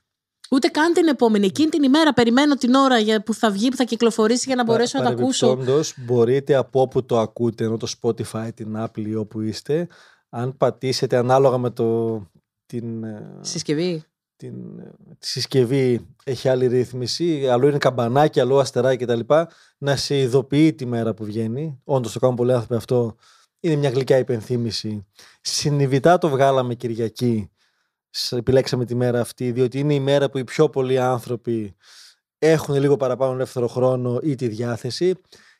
Ούτε 0.51 0.67
καν 0.67 0.93
την 0.93 1.07
επόμενη. 1.07 1.45
Εκείνη 1.45 1.69
την 1.69 1.83
ημέρα 1.83 2.13
περιμένω 2.13 2.55
την 2.55 2.73
ώρα 2.73 2.97
για 2.99 3.23
που 3.23 3.33
θα 3.33 3.51
βγει, 3.51 3.69
που 3.69 3.75
θα 3.75 3.83
κυκλοφορήσει 3.83 4.43
για 4.47 4.55
να 4.55 4.63
μπορέσω 4.63 5.01
να 5.01 5.03
το 5.03 5.09
ακούσω. 5.11 5.47
μπορείτε 5.95 6.55
από 6.55 6.81
όπου 6.81 7.05
το 7.05 7.19
ακούτε, 7.19 7.63
ενώ 7.63 7.77
το 7.77 7.87
Spotify, 8.01 8.49
την 8.55 8.75
Apple 8.77 9.05
ή 9.05 9.15
όπου 9.15 9.41
είστε, 9.41 9.87
αν 10.29 10.57
πατήσετε 10.57 11.17
ανάλογα 11.17 11.57
με 11.57 11.69
το, 11.69 12.21
την 12.65 13.03
ε, 13.03 13.39
συσκευή. 13.41 14.03
Την, 14.35 14.79
ε, 14.79 14.91
τη 15.19 15.27
συσκευή 15.27 16.07
έχει 16.23 16.49
άλλη 16.49 16.67
ρύθμιση, 16.67 17.47
αλλού 17.47 17.67
είναι 17.67 17.77
καμπανάκι, 17.77 18.39
αλλού 18.39 18.59
αστεράκι 18.59 19.05
κτλ. 19.05 19.19
Να 19.77 19.95
σε 19.95 20.19
ειδοποιεί 20.19 20.73
τη 20.73 20.85
μέρα 20.85 21.13
που 21.13 21.25
βγαίνει. 21.25 21.81
Όντως 21.83 22.11
το 22.11 22.19
κάνουν 22.19 22.35
πολλοί 22.35 22.53
άνθρωποι 22.53 22.75
αυτό 22.75 23.15
είναι 23.59 23.75
μια 23.75 23.89
γλυκιά 23.89 24.17
υπενθύμηση. 24.17 25.05
Συνειδητά 25.41 26.17
το 26.17 26.29
βγάλαμε 26.29 26.75
Κυριακή. 26.75 27.49
Επιλέξαμε 28.29 28.85
τη 28.85 28.95
μέρα 28.95 29.19
αυτή, 29.19 29.51
διότι 29.51 29.79
είναι 29.79 29.93
η 29.93 29.99
μέρα 29.99 30.29
που 30.29 30.37
οι 30.37 30.43
πιο 30.43 30.69
πολλοί 30.69 30.99
άνθρωποι 30.99 31.75
έχουν 32.37 32.75
λίγο 32.75 32.97
παραπάνω 32.97 33.33
ελεύθερο 33.33 33.67
χρόνο 33.67 34.19
ή 34.23 34.35
τη 34.35 34.47
διάθεση. 34.47 35.15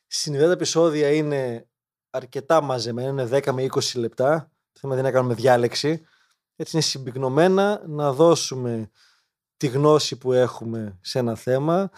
Συνειδητά 0.08 0.48
τα 0.48 0.54
επεισόδια 0.54 1.14
είναι 1.14 1.68
αρκετά 2.10 2.62
μαζεμένα, 2.62 3.10
είναι 3.10 3.42
10 3.46 3.52
με 3.52 3.66
20 3.70 3.80
λεπτά. 3.96 4.52
Το 4.78 4.84
θέμα 4.88 4.96
δεν 4.96 5.04
είναι 5.04 5.12
να 5.12 5.18
κάνουμε 5.18 5.42
διάλεξη. 5.42 6.06
Έτσι 6.56 6.72
είναι 6.76 6.86
συμπυκνωμένα 6.86 7.84
να 7.88 8.14
δώσουμε 8.14 8.90
τη 9.58 9.68
γνώση 9.68 10.16
που 10.16 10.34
έχουμε 10.34 10.98
σε 11.02 11.20
ένα 11.20 11.36
θέμα. 11.36 11.90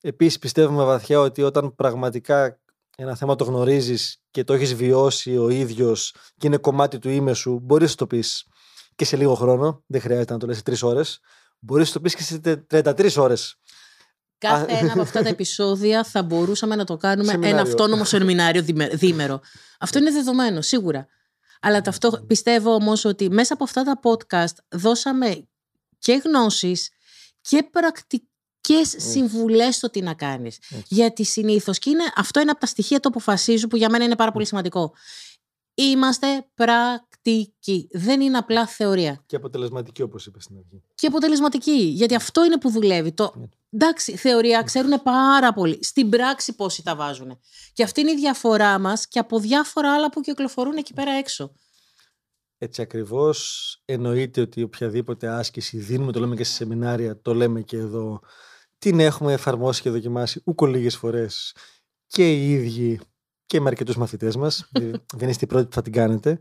Επίσης 0.00 0.38
πιστεύουμε 0.38 0.84
βαθιά 0.84 1.20
ότι 1.20 1.42
όταν 1.42 1.74
πραγματικά 1.74 2.60
ένα 2.96 3.14
θέμα 3.14 3.34
το 3.34 3.44
γνωρίζεις 3.44 4.22
και 4.30 4.44
το 4.44 4.52
έχεις 4.52 4.74
βιώσει 4.74 5.36
ο 5.36 5.48
ίδιος 5.48 6.14
και 6.36 6.46
είναι 6.46 6.56
κομμάτι 6.56 6.98
του 6.98 7.08
ime 7.08 7.34
σου, 7.34 7.58
μπορείς 7.62 7.90
να 7.90 7.96
το 7.96 8.06
πεις 8.06 8.46
και 8.94 9.04
σε 9.04 9.16
λίγο 9.16 9.34
χρόνο, 9.34 9.82
δεν 9.86 10.00
χρειάζεται 10.00 10.32
να 10.32 10.38
το 10.38 10.46
λες 10.46 10.56
σε 10.56 10.62
τρεις 10.62 10.82
ώρες, 10.82 11.20
μπορείς 11.58 11.86
να 11.86 11.92
το 11.92 12.00
πεις 12.00 12.14
και 12.14 12.22
σε 12.22 12.66
33 12.70 13.16
ώρες. 13.16 13.56
Κάθε 14.38 14.72
ένα 14.72 14.92
από 14.92 15.00
αυτά 15.00 15.22
τα 15.22 15.28
επεισόδια 15.36 16.04
θα 16.04 16.22
μπορούσαμε 16.22 16.76
να 16.76 16.84
το 16.84 16.96
κάνουμε 16.96 17.38
ένα 17.42 17.60
αυτόνομο 17.60 18.04
σεμινάριο 18.04 18.64
δίμερο. 18.92 19.40
Αυτό 19.78 19.98
είναι 19.98 20.10
δεδομένο, 20.10 20.60
σίγουρα. 20.60 21.08
Αλλά 21.60 21.80
ταυτόχρονα 21.80 22.26
πιστεύω 22.26 22.74
όμως 22.74 23.04
ότι 23.04 23.30
μέσα 23.30 23.54
από 23.54 23.64
αυτά 23.64 23.82
τα 23.82 24.00
podcast 24.02 24.54
δώσαμε 24.68 25.46
και 25.98 26.22
γνώσεις 26.24 26.90
και 27.40 27.68
πρακτικές 27.70 28.94
συμβουλές 28.96 29.76
στο 29.76 29.90
τι 29.90 30.00
να 30.00 30.14
κάνεις. 30.14 30.58
Γιατί 30.88 31.24
συνήθως, 31.24 31.78
και 31.78 31.90
είναι, 31.90 32.04
αυτό 32.16 32.40
είναι 32.40 32.50
από 32.50 32.60
τα 32.60 32.66
στοιχεία 32.66 33.00
του 33.00 33.08
αποφασίζου 33.08 33.68
που 33.68 33.76
για 33.76 33.90
μένα 33.90 34.04
είναι 34.04 34.16
πάρα 34.16 34.32
πολύ 34.32 34.46
σημαντικό. 34.46 34.92
Είμαστε 35.80 36.46
πρακτικοί. 36.54 37.88
Δεν 37.90 38.20
είναι 38.20 38.38
απλά 38.38 38.66
θεωρία. 38.66 39.22
Και 39.26 39.36
αποτελεσματική, 39.36 40.02
όπως 40.02 40.26
είπες 40.26 40.42
στην 40.42 40.56
αρχή. 40.56 40.82
Και 40.94 41.06
αποτελεσματική. 41.06 41.80
Γιατί 41.80 42.14
αυτό 42.14 42.44
είναι 42.44 42.58
που 42.58 42.70
δουλεύει. 42.70 43.12
Το... 43.12 43.32
Ναι. 43.36 43.46
Εντάξει, 43.70 44.16
θεωρία 44.16 44.62
ξέρουν 44.62 45.02
πάρα 45.02 45.52
πολύ. 45.52 45.78
Στην 45.84 46.08
πράξη 46.08 46.54
πόσοι 46.54 46.82
τα 46.82 46.96
βάζουν. 46.96 47.38
Και 47.72 47.82
αυτή 47.82 48.00
είναι 48.00 48.10
η 48.10 48.16
διαφορά 48.16 48.78
μας 48.78 49.08
και 49.08 49.18
από 49.18 49.38
διάφορα 49.38 49.94
άλλα 49.94 50.10
που 50.10 50.20
κυκλοφορούν 50.20 50.76
εκεί 50.76 50.92
πέρα 50.92 51.10
έξω. 51.10 51.52
Έτσι 52.58 52.82
ακριβώς. 52.82 53.82
Εννοείται 53.84 54.40
ότι 54.40 54.62
οποιαδήποτε 54.62 55.28
άσκηση 55.28 55.78
δίνουμε, 55.78 56.12
το 56.12 56.20
λέμε 56.20 56.36
και 56.36 56.44
σε 56.44 56.52
σεμινάρια, 56.52 57.20
το 57.20 57.34
λέμε 57.34 57.60
και 57.60 57.76
εδώ, 57.76 58.20
την 58.78 59.00
έχουμε 59.00 59.32
εφαρμόσει 59.32 59.82
και 59.82 59.90
δοκιμάσει 59.90 60.42
ούκο 60.44 60.66
λίγες 60.66 60.96
φορές 60.96 61.54
και 62.06 62.32
οι 62.32 62.50
ίδιοι 62.50 63.00
και 63.48 63.60
με 63.60 63.68
αρκετούς 63.68 63.96
μαθητές 63.96 64.36
μας. 64.36 64.68
δεν 65.18 65.28
είστε 65.28 65.44
οι 65.44 65.48
πρώτοι 65.48 65.66
που 65.66 65.74
θα 65.74 65.82
την 65.82 65.92
κάνετε. 65.92 66.38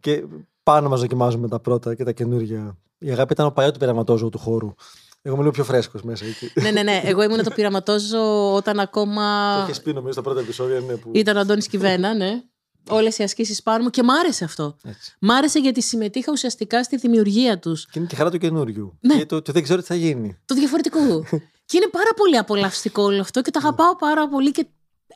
Και 0.00 0.24
πάνω 0.62 0.88
μας 0.88 1.00
δοκιμάζουμε 1.00 1.48
τα 1.48 1.60
πρώτα 1.60 1.94
και 1.94 2.04
τα 2.04 2.12
καινούργια. 2.12 2.76
Η 2.98 3.10
αγάπη 3.10 3.32
ήταν 3.32 3.46
ο 3.46 3.50
παλιό 3.50 3.70
του 3.70 3.78
πειραματόζωου 3.78 4.28
του 4.28 4.38
χώρου. 4.38 4.74
Εγώ 5.22 5.34
είμαι 5.34 5.42
λίγο 5.42 5.50
πιο 5.50 5.64
φρέσκος 5.64 6.02
μέσα 6.02 6.24
εκεί. 6.26 6.52
ναι, 6.60 6.70
ναι, 6.70 6.82
ναι. 6.82 7.00
Εγώ 7.04 7.22
ήμουν 7.22 7.42
το 7.42 7.50
πειραματόζω 7.50 8.54
όταν 8.54 8.80
ακόμα. 8.80 9.56
Το 9.66 9.70
είχε 9.70 9.80
πει 9.80 9.92
νομίζω 9.92 10.12
στα 10.12 10.22
πρώτα 10.22 10.40
επεισόδια. 10.40 10.80
Ναι, 10.80 10.96
που... 10.96 11.10
Ήταν 11.14 11.36
ο 11.36 11.40
Αντώνης 11.40 11.66
Κιβένα, 11.66 12.14
ναι. 12.14 12.42
Όλες 12.88 13.18
οι 13.18 13.22
ασκήσεις 13.22 13.62
πάνω 13.62 13.82
μου 13.82 13.90
και 13.90 14.02
μ' 14.02 14.10
άρεσε 14.10 14.44
αυτό. 14.44 14.76
Έτσι. 14.84 15.16
Μ' 15.20 15.30
άρεσε 15.30 15.58
γιατί 15.58 15.82
συμμετείχα 15.82 16.32
ουσιαστικά 16.32 16.82
στη 16.82 16.96
δημιουργία 16.96 17.58
τους. 17.58 17.86
Και 17.86 17.98
είναι 17.98 18.08
και 18.08 18.16
χαρά 18.16 18.30
του 18.30 18.38
καινούριου. 18.38 18.98
Ναι. 19.00 19.16
Και 19.16 19.26
το, 19.26 19.42
το 19.42 19.52
δεν 19.52 19.62
ξέρω 19.62 19.80
τι 19.80 19.86
θα 19.86 19.94
γίνει. 19.94 20.38
Το 20.44 20.54
διαφορετικό. 20.54 21.24
και 21.68 21.76
είναι 21.76 21.88
πάρα 21.90 22.10
πολύ 22.16 22.36
απολαυστικό 22.36 23.02
όλο 23.02 23.20
αυτό 23.20 23.42
και 23.42 23.50
το 23.50 23.58
αγαπάω 23.62 23.96
πάρα 23.96 24.28
πολύ 24.28 24.50
και 24.50 24.66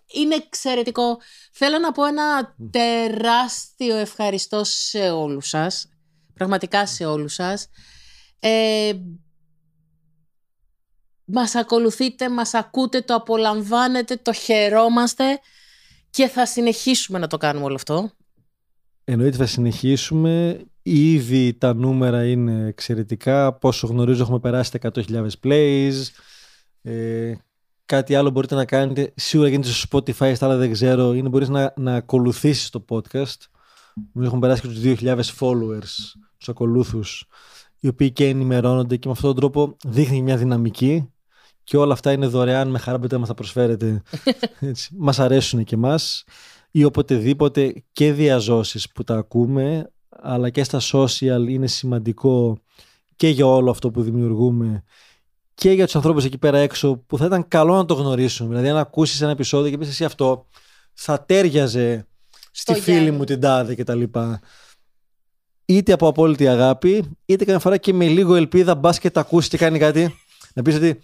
είναι 0.06 0.34
εξαιρετικό. 0.34 1.18
Θέλω 1.52 1.78
να 1.78 1.92
πω 1.92 2.04
ένα 2.04 2.56
τεράστιο 2.70 3.96
ευχαριστώ 3.96 4.64
σε 4.64 5.10
όλους 5.10 5.48
σας. 5.48 5.88
Πραγματικά 6.34 6.86
σε 6.86 7.04
όλους 7.04 7.34
σας. 7.34 7.68
Ε, 8.38 8.92
μας 11.24 11.54
ακολουθείτε, 11.54 12.28
μας 12.30 12.54
ακούτε, 12.54 13.00
το 13.00 13.14
απολαμβάνετε, 13.14 14.16
το 14.16 14.32
χαιρόμαστε 14.32 15.40
και 16.10 16.28
θα 16.28 16.46
συνεχίσουμε 16.46 17.18
να 17.18 17.26
το 17.26 17.36
κάνουμε 17.36 17.64
όλο 17.64 17.74
αυτό. 17.74 18.10
Εννοείται 19.04 19.36
θα 19.36 19.46
συνεχίσουμε. 19.46 20.64
Ήδη 20.82 21.54
τα 21.54 21.74
νούμερα 21.74 22.26
είναι 22.26 22.66
εξαιρετικά. 22.66 23.52
Πόσο 23.52 23.86
γνωρίζω 23.86 24.22
έχουμε 24.22 24.40
περάσει 24.40 24.78
τα 24.78 24.90
100.000 24.94 25.26
plays. 25.44 25.92
Ε, 26.82 27.34
κάτι 27.86 28.14
άλλο 28.14 28.30
μπορείτε 28.30 28.54
να 28.54 28.64
κάνετε. 28.64 29.12
Σίγουρα 29.16 29.48
γίνεται 29.48 29.68
στο 29.68 29.88
Spotify, 29.90 30.32
στα 30.34 30.46
άλλα 30.46 30.56
δεν 30.56 30.72
ξέρω. 30.72 31.14
Είναι 31.14 31.28
μπορείς 31.28 31.48
να, 31.48 31.72
να 31.76 31.94
ακολουθήσεις 31.94 32.70
το 32.70 32.84
podcast. 32.88 33.38
Έχουμε 34.20 34.40
περάσει 34.40 34.60
και 34.60 34.68
τους 34.68 34.80
2.000 35.02 35.20
followers, 35.38 35.92
τους 36.38 36.48
ακολούθους, 36.48 37.26
οι 37.80 37.88
οποίοι 37.88 38.10
και 38.10 38.28
ενημερώνονται 38.28 38.96
και 38.96 39.06
με 39.08 39.12
αυτόν 39.12 39.30
τον 39.30 39.40
τρόπο 39.40 39.76
δείχνει 39.84 40.22
μια 40.22 40.36
δυναμική 40.36 41.08
και 41.64 41.76
όλα 41.76 41.92
αυτά 41.92 42.12
είναι 42.12 42.26
δωρεάν 42.26 42.68
με 42.68 42.78
χαρά 42.78 42.98
που 42.98 43.18
μας 43.18 43.28
τα 43.28 43.34
προσφέρετε. 43.34 44.02
Έτσι. 44.60 44.94
μας 44.98 45.18
αρέσουν 45.18 45.64
και 45.64 45.76
μας 45.76 46.24
ή 46.70 46.84
οποτεδήποτε 46.84 47.84
και 47.92 48.12
διαζώσεις 48.12 48.92
που 48.92 49.04
τα 49.04 49.16
ακούμε 49.16 49.90
αλλά 50.08 50.50
και 50.50 50.64
στα 50.64 50.80
social 50.92 51.46
είναι 51.48 51.66
σημαντικό 51.66 52.58
και 53.16 53.28
για 53.28 53.46
όλο 53.46 53.70
αυτό 53.70 53.90
που 53.90 54.02
δημιουργούμε 54.02 54.84
και 55.54 55.70
για 55.70 55.84
τους 55.84 55.96
ανθρώπους 55.96 56.24
εκεί 56.24 56.38
πέρα 56.38 56.58
έξω 56.58 56.96
που 56.96 57.18
θα 57.18 57.24
ήταν 57.24 57.48
καλό 57.48 57.74
να 57.74 57.84
το 57.84 57.94
γνωρίσουν. 57.94 58.48
Δηλαδή 58.48 58.68
αν 58.68 58.76
ακούσεις 58.76 59.20
ένα 59.20 59.30
επεισόδιο 59.30 59.70
και 59.70 59.78
πεις 59.78 59.88
εσύ 59.88 60.04
αυτό 60.04 60.46
θα 60.92 61.24
τέριαζε 61.24 62.06
στη 62.50 62.74
φίλη 62.74 63.10
μου 63.10 63.24
την 63.24 63.40
τάδε 63.40 63.74
και 63.74 63.84
τα 63.84 63.94
λοιπά. 63.94 64.40
Είτε 65.64 65.92
από 65.92 66.08
απόλυτη 66.08 66.48
αγάπη, 66.48 67.16
είτε 67.24 67.44
καμιά 67.44 67.60
φορά 67.60 67.76
και 67.76 67.92
με 67.92 68.06
λίγο 68.06 68.34
ελπίδα 68.34 68.74
μπας 68.74 68.98
και 68.98 69.10
τα 69.10 69.20
ακούσεις 69.20 69.48
και 69.50 69.56
κάνει 69.56 69.78
κάτι. 69.78 70.14
Να 70.54 70.62
πεις 70.62 70.76
ότι 70.76 71.00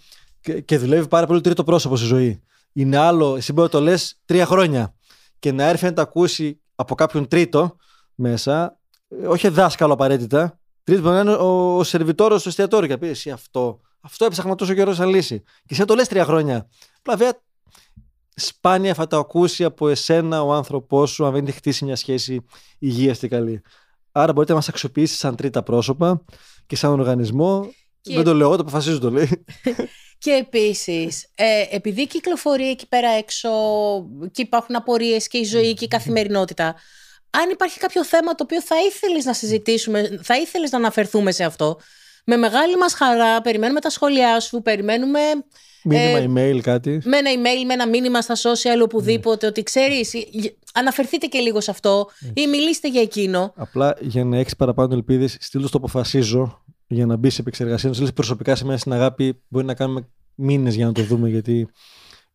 και, 0.64 0.78
δουλεύει 0.78 1.08
πάρα 1.08 1.26
πολύ 1.26 1.40
τρίτο 1.40 1.64
πρόσωπο 1.64 1.96
στη 1.96 2.06
ζωή. 2.06 2.42
Είναι 2.72 2.96
άλλο, 2.96 3.36
εσύ 3.36 3.52
μπορεί 3.52 3.68
να 3.72 3.78
το 3.78 3.84
λες 3.84 4.20
τρία 4.24 4.46
χρόνια 4.46 4.94
και 5.38 5.52
να 5.52 5.64
έρθει 5.64 5.84
να 5.84 5.92
τα 5.92 6.02
ακούσει 6.02 6.60
από 6.74 6.94
κάποιον 6.94 7.28
τρίτο 7.28 7.76
μέσα, 8.14 8.78
όχι 9.26 9.48
δάσκαλο 9.48 9.92
απαραίτητα. 9.92 10.58
Τρίτος 10.84 11.04
μπορεί 11.04 11.14
να 11.14 11.20
είναι 11.20 11.32
ο, 11.32 11.76
ο 11.76 11.84
σερβιτόρος 11.84 12.40
στο 12.40 12.48
εστιατόριο 12.48 12.88
και 12.88 12.98
πει 12.98 13.08
εσύ 13.08 13.30
αυτό. 13.30 13.80
Αυτό 14.00 14.24
έψαχνα 14.24 14.54
τόσο 14.54 14.74
καιρό 14.74 14.94
σαν 14.94 15.08
λύση. 15.08 15.40
Και 15.40 15.74
εσύ 15.74 15.84
το 15.84 15.94
λες 15.94 16.08
τρία 16.08 16.24
χρόνια. 16.24 16.68
Απλά 16.98 17.16
βέβαια 17.16 17.40
σπάνια 18.34 18.94
θα 18.94 19.06
το 19.06 19.18
ακούσει 19.18 19.64
από 19.64 19.88
εσένα 19.88 20.42
ο 20.42 20.52
άνθρωπός 20.52 21.10
σου, 21.10 21.26
αν 21.26 21.32
δεν 21.32 21.46
έχει 21.46 21.56
χτίσει 21.56 21.84
μια 21.84 21.96
σχέση 21.96 22.44
υγείας 22.78 23.18
και 23.18 23.28
καλή. 23.28 23.62
Άρα 24.12 24.32
μπορείτε 24.32 24.52
να 24.52 24.58
μας 24.58 24.68
αξιοποιήσει 24.68 25.16
σαν 25.16 25.36
τρίτα 25.36 25.62
πρόσωπα 25.62 26.24
και 26.66 26.76
σαν 26.76 26.90
οργανισμό. 26.90 27.72
Και... 28.00 28.14
Δεν 28.14 28.24
το 28.24 28.34
λέω, 28.34 28.56
το 28.56 28.62
αποφασίζω 28.62 28.98
το 28.98 29.10
λέει. 29.10 29.28
Και 30.18 30.30
επίσης, 30.30 31.26
ε, 31.34 31.64
επειδή 31.70 32.06
κυκλοφορεί 32.06 32.70
εκεί 32.70 32.88
πέρα 32.88 33.08
έξω 33.08 33.50
και 34.32 34.42
υπάρχουν 34.42 34.76
απορίες 34.76 35.28
και 35.28 35.38
η 35.38 35.44
ζωή 35.44 35.74
και 35.74 35.84
η 35.84 35.88
καθημερινότητα, 35.88 36.74
αν 37.30 37.50
υπάρχει 37.50 37.78
κάποιο 37.78 38.04
θέμα 38.04 38.34
το 38.34 38.42
οποίο 38.44 38.62
θα 38.62 38.76
ήθελες 38.86 39.24
να 39.24 39.32
συζητήσουμε, 39.32 40.20
θα 40.22 40.38
ήθελες 40.38 40.70
να 40.70 40.78
αναφερθούμε 40.78 41.32
σε 41.32 41.44
αυτό, 41.44 41.78
με 42.30 42.36
μεγάλη 42.36 42.76
μας 42.76 42.94
χαρά, 42.94 43.40
περιμένουμε 43.40 43.80
τα 43.80 43.90
σχόλιά 43.90 44.40
σου, 44.40 44.62
περιμένουμε. 44.62 45.20
Μήνυμα 45.84 46.18
ε, 46.18 46.26
email, 46.28 46.60
κάτι. 46.60 47.00
Με 47.04 47.16
ένα 47.16 47.30
email, 47.30 47.66
με 47.66 47.72
ένα 47.72 47.88
μήνυμα 47.88 48.20
στα 48.20 48.34
social, 48.34 48.82
οπουδήποτε, 48.82 49.46
ότι 49.46 49.62
ξέρεις, 49.62 50.12
αναφερθείτε 50.74 51.26
και 51.26 51.38
λίγο 51.38 51.60
σε 51.60 51.70
αυτό 51.70 52.08
ή 52.34 52.46
μιλήστε 52.46 52.88
για 52.88 53.00
εκείνο. 53.00 53.52
Απλά 53.56 53.96
για 54.00 54.24
να 54.24 54.38
έχεις 54.38 54.56
παραπάνω 54.56 54.94
ελπίδες, 54.94 55.36
στείλω 55.40 55.68
το 55.68 55.78
αποφασίζω 55.78 56.64
για 56.86 57.06
να 57.06 57.16
μπει 57.16 57.30
σε 57.30 57.40
επεξεργασία. 57.40 57.90
Να 57.90 58.12
προσωπικά 58.12 58.54
σε 58.54 58.64
μένα 58.64 58.78
στην 58.78 58.92
αγάπη 58.92 59.42
μπορεί 59.48 59.66
να 59.66 59.74
κάνουμε 59.74 60.08
μήνες 60.34 60.74
για 60.74 60.86
να 60.86 60.92
το 60.92 61.02
δούμε 61.02 61.28
γιατί 61.28 61.58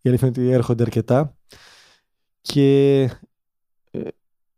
η 0.01 0.09
αλήθεια 0.09 0.27
είναι 0.27 0.45
ότι 0.45 0.53
έρχονται 0.53 0.83
αρκετά. 0.83 1.35
Και 2.41 3.01
ε, 3.91 3.99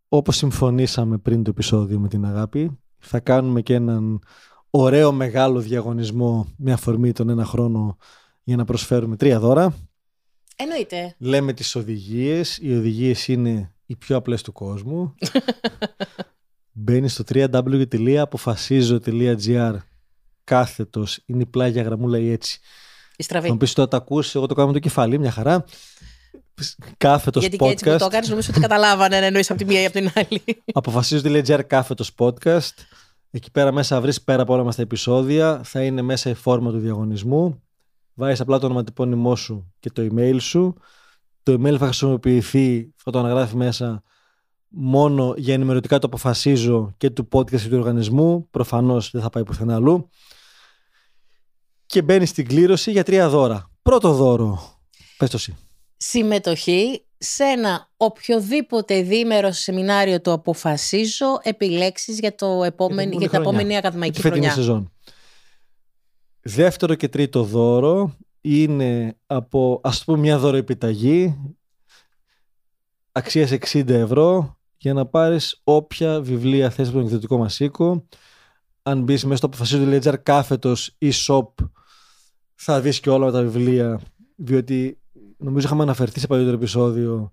όπως 0.09 0.35
συμφωνήσαμε 0.35 1.17
πριν 1.17 1.43
το 1.43 1.49
επεισόδιο 1.49 1.99
με 1.99 2.07
την 2.07 2.25
αγάπη 2.25 2.79
θα 2.97 3.19
κάνουμε 3.19 3.61
και 3.61 3.73
έναν 3.73 4.19
ωραίο 4.69 5.11
μεγάλο 5.11 5.59
διαγωνισμό 5.59 6.47
με 6.57 6.71
αφορμή 6.71 7.11
τον 7.11 7.29
ένα 7.29 7.45
χρόνο 7.45 7.97
για 8.43 8.55
να 8.55 8.65
προσφέρουμε 8.65 9.15
τρία 9.15 9.39
δώρα. 9.39 9.75
Εννοείται. 10.55 11.15
Λέμε 11.17 11.53
τις 11.53 11.75
οδηγίες. 11.75 12.57
Οι 12.61 12.75
οδηγίες 12.75 13.27
είναι 13.27 13.73
οι 13.85 13.95
πιο 13.95 14.15
απλές 14.15 14.41
του 14.41 14.51
κόσμου. 14.51 15.15
Μπαίνεις 16.71 17.13
στο 17.13 17.23
www.αποφασίζω.gr 17.33 19.75
κάθετος, 20.43 21.19
είναι 21.25 21.41
η 21.41 21.45
πλάγια 21.45 21.81
γραμμούλα 21.81 22.17
ή 22.17 22.31
έτσι. 22.31 22.59
Η 23.15 23.23
στραβή. 23.23 23.47
Θα 23.47 23.53
μου 23.53 23.59
πεις 23.59 23.73
το 23.73 23.87
ακούσει, 23.91 24.31
εγώ 24.35 24.45
το 24.45 24.53
κάνω 24.53 24.67
με 24.67 24.73
το 24.73 24.79
κεφάλι, 24.79 25.19
μια 25.19 25.31
χαρά. 25.31 25.65
Κάθετος 26.97 27.45
podcast. 27.45 27.49
Γιατί 27.49 27.57
και 27.57 27.69
έτσι 27.69 27.85
που 27.85 27.97
το 27.97 28.05
έκανε, 28.05 28.27
νομίζω 28.27 28.47
ότι 28.51 28.59
καταλάβανε 28.59 29.19
να 29.19 29.25
εννοείς 29.25 29.49
από 29.49 29.59
τη 29.59 29.65
μία 29.65 29.81
ή 29.81 29.85
από 29.85 29.99
την 29.99 30.11
άλλη. 30.15 30.41
Αποφασίζω.gr 30.73 31.61
κάθετος 31.67 32.11
podcast. 32.17 32.73
Εκεί 33.31 33.51
πέρα 33.51 33.71
μέσα 33.71 34.01
βρεις 34.01 34.21
πέρα 34.21 34.41
από 34.41 34.53
όλα 34.53 34.63
μας 34.63 34.75
τα 34.75 34.81
επεισόδια. 34.81 35.61
Θα 35.63 35.83
είναι 35.83 36.01
μέσα 36.01 36.29
η 36.29 36.33
φόρμα 36.33 36.71
του 36.71 36.79
διαγωνισμού. 36.79 37.63
Βάζεις 38.13 38.39
απλά 38.39 38.59
το 38.59 38.65
ονοματεπώνυμό 38.65 39.35
σου 39.35 39.73
και 39.79 39.89
το 39.89 40.07
email 40.11 40.37
σου. 40.39 40.73
Το 41.43 41.53
email 41.53 41.75
θα 41.77 41.85
χρησιμοποιηθεί, 41.85 42.93
θα 42.95 43.11
το 43.11 43.19
αναγράφει 43.19 43.55
μέσα 43.55 44.03
μόνο 44.67 45.33
για 45.37 45.53
ενημερωτικά 45.53 45.99
το 45.99 46.07
αποφασίζω 46.07 46.93
και 46.97 47.09
του 47.09 47.27
podcast 47.31 47.61
και 47.61 47.69
του 47.69 47.77
οργανισμού. 47.77 48.49
Προφανώς 48.49 49.11
δεν 49.11 49.21
θα 49.21 49.29
πάει 49.29 49.43
πουθενά 49.43 49.75
αλλού. 49.75 50.09
Και 51.85 52.01
μπαίνει 52.01 52.25
στην 52.25 52.47
κλήρωση 52.47 52.91
για 52.91 53.03
τρία 53.03 53.29
δώρα. 53.29 53.71
Πρώτο 53.81 54.13
δώρο. 54.13 54.79
Πες 55.17 55.29
το 55.29 55.37
εσύ. 55.37 55.57
Συμμετοχή 55.97 57.06
σε 57.17 57.43
ένα 57.43 57.89
οποιοδήποτε 57.97 59.01
διήμερο 59.01 59.51
σεμινάριο 59.51 60.21
το 60.21 60.31
αποφασίζω 60.31 61.39
επιλέξεις 61.41 62.19
για, 62.19 62.35
το 62.35 62.63
επόμενη, 62.63 63.15
για 63.15 63.29
την 63.29 63.39
επόμενη 63.39 63.77
ακαδημαϊκή 63.77 64.21
χρονιά. 64.21 64.51
Σεζόν. 64.51 64.91
Δεύτερο 66.41 66.95
και 66.95 67.07
τρίτο 67.07 67.43
δώρο 67.43 68.17
είναι 68.41 69.17
από 69.25 69.81
ας 69.83 70.03
πούμε 70.03 70.17
μια 70.17 70.37
δωροεπιταγή 70.37 71.37
αξίας 73.11 73.51
60 73.51 73.89
ευρώ 73.89 74.57
για 74.77 74.93
να 74.93 75.05
πάρεις 75.05 75.61
όποια 75.63 76.21
βιβλία 76.21 76.69
θες 76.69 76.87
από 76.87 76.97
τον 76.97 77.05
εκδοτικό 77.05 77.37
μας 77.37 77.59
οίκο. 77.59 78.07
Αν 78.83 79.03
μπεις 79.03 79.23
μέσα 79.23 79.35
στο 79.35 79.45
αποφασίζω.gr 79.45 80.23
κάθετος 80.23 80.95
ή 80.97 81.11
shop 81.27 81.47
θα 82.55 82.81
δεις 82.81 82.99
και 82.99 83.09
όλα 83.09 83.31
τα 83.31 83.41
βιβλία 83.41 84.01
διότι 84.35 84.99
νομίζω 85.37 85.67
είχαμε 85.67 85.83
αναφερθεί 85.83 86.19
σε 86.19 86.27
παλιότερο 86.27 86.55
επεισόδιο 86.55 87.31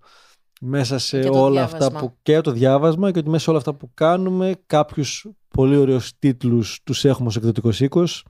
μέσα 0.61 0.99
σε 0.99 1.19
όλα 1.19 1.63
αυτά 1.63 1.93
που 1.93 2.17
και 2.23 2.41
το 2.41 2.51
διάβασμα 2.51 3.11
και 3.11 3.19
ότι 3.19 3.29
μέσα 3.29 3.43
σε 3.43 3.51
όλα 3.51 3.59
αυτά 3.59 3.75
που 3.75 3.91
κάνουμε 3.95 4.55
κάποιους 4.67 5.27
πολύ 5.49 5.77
ωραίους 5.77 6.19
τίτλους 6.19 6.83
τους 6.83 7.05
έχουμε 7.05 7.29
ως 7.29 7.37
εκδοτικός 7.37 7.81
οίκος. 7.81 8.27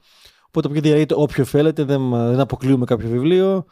Οπότε 0.46 0.68
όποιο 0.68 0.80
διαρρείτε 0.80 1.14
όποιο 1.16 1.44
θέλετε 1.44 1.84
δεν, 1.84 2.10
δεν 2.10 2.40
αποκλείουμε 2.40 2.84
κάποιο 2.84 3.08
βιβλίο. 3.08 3.64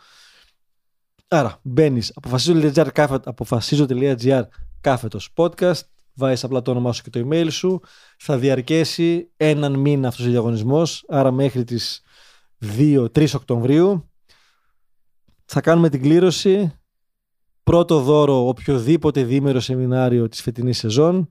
Άρα 1.28 1.58
μπαίνεις 1.62 2.12
αποφασίζω.gr 2.14 3.18
αποφασίζω.gr 3.24 4.42
κάθετος 4.80 5.32
podcast. 5.36 5.80
Βάζεις 6.14 6.44
απλά 6.44 6.62
το 6.62 6.70
όνομά 6.70 6.92
σου 6.92 7.02
και 7.02 7.10
το 7.10 7.28
email 7.28 7.46
σου. 7.50 7.80
Θα 8.18 8.38
διαρκέσει 8.38 9.30
έναν 9.36 9.78
μήνα 9.78 10.08
αυτός 10.08 10.26
ο 10.26 10.28
διαγωνισμός 10.28 11.04
άρα 11.08 11.30
μέχρι 11.30 11.64
τις 11.64 12.02
2-3 12.78 13.34
Οκτωβρίου 13.34 14.11
θα 15.54 15.60
κάνουμε 15.60 15.88
την 15.88 16.02
κλήρωση. 16.02 16.72
Πρώτο 17.62 18.00
δώρο, 18.00 18.46
οποιοδήποτε 18.46 19.24
διήμερο 19.24 19.60
σεμινάριο 19.60 20.28
της 20.28 20.42
φετινής 20.42 20.78
σεζόν. 20.78 21.26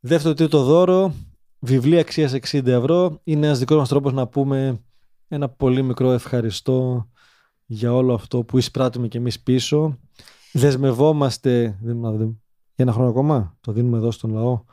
Δεύτερο 0.00 0.34
τρίτο 0.34 0.62
δώρο, 0.62 1.14
βιβλία 1.58 2.00
αξίας 2.00 2.32
60 2.32 2.66
ευρώ. 2.66 3.20
Είναι 3.24 3.46
ένας 3.46 3.58
δικός 3.58 3.76
μας 3.76 3.88
τρόπος 3.88 4.12
να 4.12 4.26
πούμε 4.26 4.82
ένα 5.28 5.48
πολύ 5.48 5.82
μικρό 5.82 6.12
ευχαριστώ 6.12 7.08
για 7.66 7.94
όλο 7.94 8.14
αυτό 8.14 8.42
που 8.42 8.58
εισπράττουμε 8.58 9.08
και 9.08 9.18
εμείς 9.18 9.40
πίσω. 9.40 9.98
Δεσμευόμαστε, 10.52 11.78
για 11.80 12.04
ένα 12.74 12.92
χρόνο 12.92 13.08
ακόμα, 13.08 13.56
το 13.60 13.72
δίνουμε 13.72 13.96
εδώ 13.96 14.10
στον 14.10 14.32
λαό; 14.32 14.64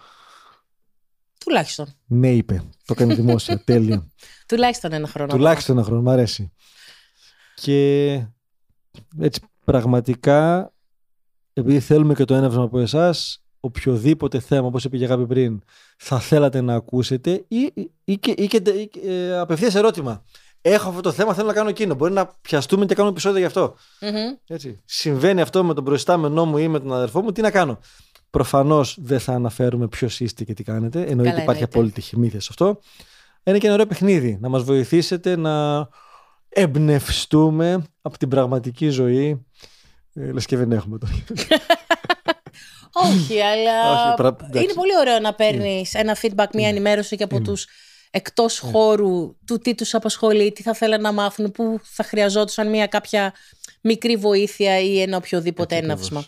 Τουλάχιστον. 1.45 1.87
Ναι, 2.05 2.31
είπε. 2.31 2.63
Το 2.85 2.93
κάνει 2.93 3.13
δημόσια. 3.13 3.61
Τέλεια. 3.65 4.07
Τουλάχιστον 4.47 4.93
ένα 4.93 5.07
χρόνο. 5.07 5.33
Τουλάχιστον 5.33 5.77
ένα 5.77 5.85
χρόνο. 5.85 6.01
Μ' 6.01 6.09
αρέσει. 6.09 6.51
Και 7.61 8.11
έτσι 9.19 9.41
πραγματικά, 9.65 10.71
επειδή 11.53 11.79
θέλουμε 11.79 12.13
και 12.13 12.25
το 12.25 12.33
έναυσμα 12.33 12.63
από 12.63 12.79
εσάς, 12.79 13.43
οποιοδήποτε 13.59 14.39
θέμα, 14.39 14.67
όπως 14.67 14.83
είπε 14.83 14.97
και 14.97 15.05
Γάπη 15.05 15.27
πριν, 15.27 15.61
θα 15.97 16.19
θέλατε 16.19 16.61
να 16.61 16.75
ακούσετε 16.75 17.45
ή, 17.47 17.73
ή, 18.03 18.17
και, 18.17 18.31
ή, 18.37 18.47
και 18.47 18.89
ε, 19.05 19.37
απευθείας 19.39 19.75
ερώτημα. 19.75 20.23
Έχω 20.61 20.89
αυτό 20.89 21.01
το 21.01 21.11
θέμα, 21.11 21.33
θέλω 21.33 21.47
να 21.47 21.53
κάνω 21.53 21.69
εκείνο. 21.69 21.95
Μπορεί 21.95 22.13
να 22.13 22.27
πιαστούμε 22.41 22.85
και 22.85 22.93
κάνουμε 22.93 23.11
επεισόδιο 23.11 23.39
γι' 23.39 23.45
αυτό. 23.45 23.75
Έτσι. 24.47 24.81
Συμβαίνει 24.85 25.41
αυτό 25.41 25.63
με 25.63 25.73
τον 25.73 25.83
προϊστάμενό 25.83 26.45
μου 26.45 26.57
ή 26.57 26.67
με 26.67 26.79
τον 26.79 26.93
αδερφό 26.93 27.21
μου, 27.21 27.31
τι 27.31 27.41
να 27.41 27.51
κάνω. 27.51 27.79
Προφανώς 28.29 28.97
δεν 29.01 29.19
θα 29.19 29.33
αναφέρουμε 29.33 29.87
ποιος 29.87 30.19
είστε 30.19 30.43
και 30.43 30.53
τι 30.53 30.63
κάνετε. 30.63 31.01
Εννοείται 31.01 31.41
υπάρχει 31.41 31.63
απόλυτη 31.63 32.01
χημήθεια 32.01 32.41
σε 32.41 32.47
αυτό. 32.49 32.79
Είναι 33.43 33.57
και 33.57 33.65
ένα 33.65 33.73
ωραίο 33.73 33.85
παιχνίδι. 33.85 34.37
Να 34.41 34.49
μας 34.49 34.63
βοηθήσετε 34.63 35.35
να 35.35 35.87
εμπνευστούμε 36.49 37.83
από 38.01 38.17
την 38.17 38.29
πραγματική 38.29 38.89
ζωή. 38.89 39.45
Ε, 40.13 40.31
λες 40.31 40.45
και 40.45 40.57
δεν 40.57 40.71
έχουμε 40.71 40.97
το. 40.97 41.07
Όχι, 42.91 43.41
αλλά 43.41 44.15
είναι 44.53 44.73
πολύ 44.73 44.97
ωραίο 44.99 45.19
να 45.19 45.33
παίρνεις 45.33 45.93
ένα 45.93 46.17
feedback, 46.21 46.47
μια 46.53 46.67
ενημέρωση 46.67 47.15
και 47.15 47.23
από 47.23 47.41
τους 47.41 47.67
εκτός 48.11 48.59
χώρου 48.59 49.37
του 49.45 49.57
τι 49.57 49.75
τους 49.75 49.93
απασχολεί, 49.93 50.51
τι 50.51 50.61
θα 50.61 50.73
θέλουν 50.73 51.01
να 51.01 51.11
μάθουν, 51.11 51.51
πού 51.51 51.79
θα 51.83 52.03
χρειαζόντουσαν 52.03 52.69
μια 52.69 52.87
κάποια 52.87 53.33
μικρή 53.81 54.15
βοήθεια 54.15 54.79
ή 54.79 55.01
ένα 55.01 55.17
οποιοδήποτε 55.17 55.75
έναυσμα. 55.75 56.25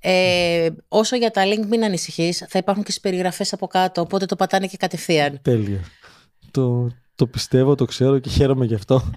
Ε, 0.00 0.68
όσο 0.88 1.16
για 1.16 1.30
τα 1.30 1.42
link, 1.44 1.66
μην 1.66 1.84
ανησυχείς. 1.84 2.44
Θα 2.48 2.58
υπάρχουν 2.58 2.84
και 2.84 2.90
στις 2.90 3.02
περιγραφές 3.02 3.52
από 3.52 3.66
κάτω. 3.66 4.00
Οπότε 4.00 4.26
το 4.26 4.36
πατάνε 4.36 4.66
και 4.66 4.76
κατευθείαν. 4.76 5.38
Τέλεια. 5.42 5.80
Το, 6.50 6.90
το 7.14 7.26
πιστεύω, 7.26 7.74
το 7.74 7.84
ξέρω 7.84 8.18
και 8.18 8.28
χαίρομαι 8.28 8.64
γι' 8.64 8.74
αυτό. 8.74 9.10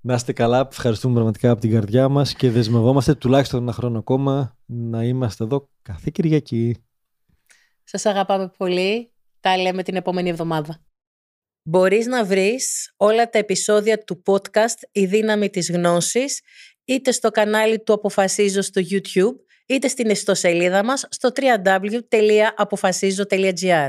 να 0.00 0.14
είστε 0.14 0.32
καλά, 0.32 0.68
ευχαριστούμε 0.70 1.14
πραγματικά 1.14 1.50
από 1.50 1.60
την 1.60 1.70
καρδιά 1.70 2.08
μας 2.08 2.34
και 2.34 2.50
δεσμευόμαστε 2.50 3.14
τουλάχιστον 3.14 3.62
ένα 3.62 3.72
χρόνο 3.72 3.98
ακόμα 3.98 4.56
να 4.66 5.04
είμαστε 5.04 5.44
εδώ 5.44 5.68
κάθε 5.82 6.10
Κυριακή. 6.12 6.76
Σας 7.84 8.06
αγαπάμε 8.06 8.50
πολύ. 8.56 9.12
Τα 9.40 9.56
λέμε 9.56 9.82
την 9.82 9.96
επόμενη 9.96 10.28
εβδομάδα. 10.28 10.84
Μπορείς 11.62 12.06
να 12.06 12.24
βρεις 12.24 12.94
όλα 12.96 13.28
τα 13.28 13.38
επεισόδια 13.38 13.98
του 13.98 14.22
podcast 14.26 14.78
«Η 14.92 15.06
δύναμη 15.06 15.50
της 15.50 15.70
γνώσης» 15.70 16.40
είτε 16.84 17.12
στο 17.12 17.30
κανάλι 17.30 17.82
του 17.82 17.92
Αποφασίζω 17.92 18.62
στο 18.62 18.80
YouTube, 18.90 19.34
είτε 19.66 19.88
στην 19.88 20.10
ιστοσελίδα 20.10 20.84
μας 20.84 21.06
στο 21.10 21.30
www.apofasizo.gr. 21.34 23.88